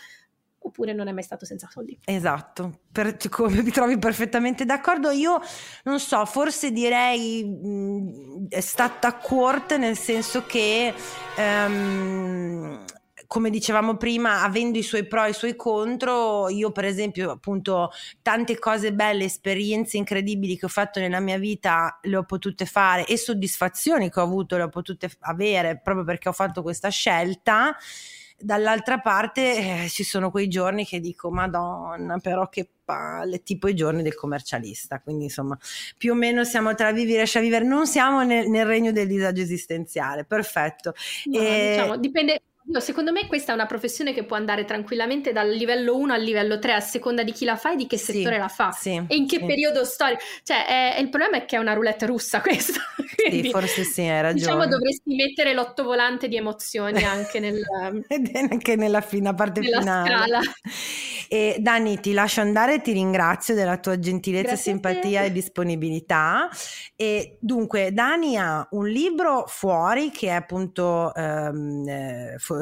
[0.59, 1.97] oppure non è mai stato senza soldi.
[2.05, 5.11] Esatto, per, come mi trovi perfettamente d'accordo.
[5.11, 5.39] Io
[5.83, 10.93] non so, forse direi mh, è stata corte nel senso che...
[11.37, 12.85] Um,
[13.27, 17.91] come dicevamo prima, avendo i suoi pro e i suoi contro, io per esempio appunto
[18.21, 23.05] tante cose belle, esperienze incredibili che ho fatto nella mia vita le ho potute fare
[23.05, 27.75] e soddisfazioni che ho avuto le ho potute avere proprio perché ho fatto questa scelta.
[28.39, 33.75] Dall'altra parte eh, ci sono quei giorni che dico madonna però che palle tipo i
[33.75, 35.01] giorni del commercialista.
[35.01, 35.57] Quindi insomma
[35.97, 39.07] più o meno siamo tra vivi e lascia vivere non siamo nel, nel regno del
[39.07, 40.23] disagio esistenziale.
[40.23, 40.93] Perfetto.
[41.25, 41.69] No, e...
[41.71, 45.95] diciamo, dipende io, secondo me questa è una professione che può andare tranquillamente dal livello
[45.95, 48.37] 1 al livello 3 a seconda di chi la fa e di che sì, settore
[48.37, 49.45] la fa sì, e in che sì.
[49.45, 50.21] periodo storico.
[50.43, 52.81] Cioè, è, il problema è che è una roulette russa questa.
[53.15, 54.33] Quindi, sì, forse sì, hai ragione.
[54.33, 57.61] Diciamo dovresti mettere l'ottovolante di emozioni anche, nel,
[58.51, 60.09] anche nella fina parte nella finale.
[60.09, 60.39] Scala.
[61.29, 66.49] E Dani, ti lascio andare e ti ringrazio della tua gentilezza, Grazie simpatia e disponibilità.
[66.95, 71.85] E dunque, Dani ha un libro fuori che è appunto um,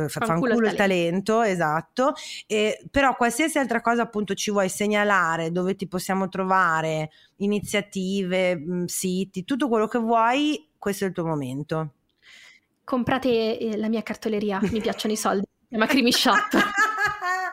[0.07, 2.13] fanculo il talento, talento esatto.
[2.47, 8.85] E, però qualsiasi altra cosa appunto ci vuoi segnalare, dove ti possiamo trovare, iniziative, mh,
[8.85, 11.91] siti, tutto quello che vuoi, questo è il tuo momento.
[12.83, 16.53] Comprate eh, la mia cartoleria, mi piacciono i soldi, si chiama Creamy Shop.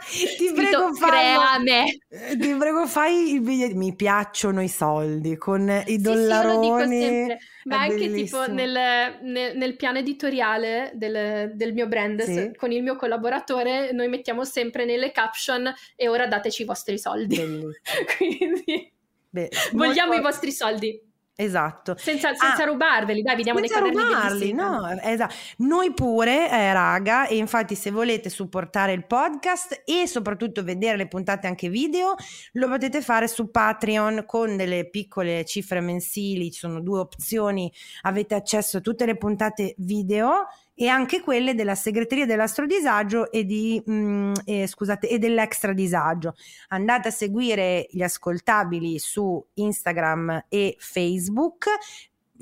[0.39, 6.01] ti prego, fai, eh, ti prego fai il biglietto mi piacciono i soldi con i
[6.01, 8.43] dollaroni sì, ma anche bellissimo.
[8.43, 12.53] tipo nel, nel, nel, piano editoriale del, del mio brand sì.
[12.57, 17.37] con il mio collaboratore noi mettiamo sempre nelle caption e ora dateci i vostri soldi
[18.17, 18.93] quindi
[19.31, 20.21] Beh, vogliamo molto...
[20.21, 21.01] i vostri soldi
[21.35, 21.97] Esatto.
[21.97, 25.35] Senza, senza ah, rubarveli, dai, vi diamo dei quaderni rubarli, no, esatto.
[25.59, 31.09] Noi pure, eh, raga, e infatti se volete supportare il podcast e soprattutto vedere le
[31.09, 32.15] puntate anche video,
[32.53, 37.73] lo potete fare su Patreon con delle piccole cifre mensili, ci sono due opzioni,
[38.03, 43.83] avete accesso a tutte le puntate video e anche quelle della segreteria dell'astrodisagio e, di,
[43.85, 46.35] mh, mm, eh, scusate, e dell'extra disagio.
[46.69, 51.67] Andate a seguire gli ascoltabili su Instagram e Facebook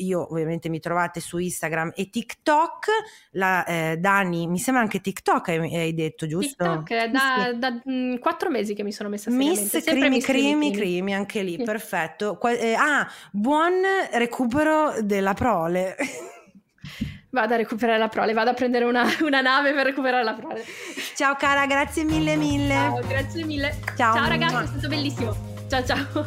[0.00, 2.86] io ovviamente mi trovate su Instagram e TikTok.
[3.32, 6.64] La, eh, Dani, mi sembra anche TikTok hai, hai detto, giusto?
[6.64, 11.14] TikTok, è da, da mh, quattro mesi che mi sono messa Miss Crimi Crimi Crimi,
[11.14, 11.62] anche lì, sì.
[11.62, 12.36] perfetto.
[12.36, 13.74] Qua, eh, ah, buon
[14.12, 15.96] recupero della prole.
[17.32, 20.64] Vado a recuperare la prole, vado a prendere una, una, nave per recuperare la prole.
[21.14, 22.74] Ciao cara, grazie mille mille.
[22.74, 23.78] Ciao, grazie mille.
[23.96, 25.36] Ciao, ciao ragazzi, è stato bellissimo.
[25.68, 26.26] Ciao ciao.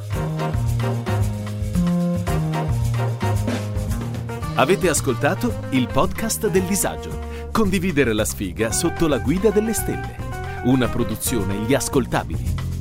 [4.56, 7.50] Avete ascoltato il podcast del disagio.
[7.52, 10.16] Condividere la sfiga sotto la guida delle stelle.
[10.64, 12.73] Una produzione Gli Ascoltabili.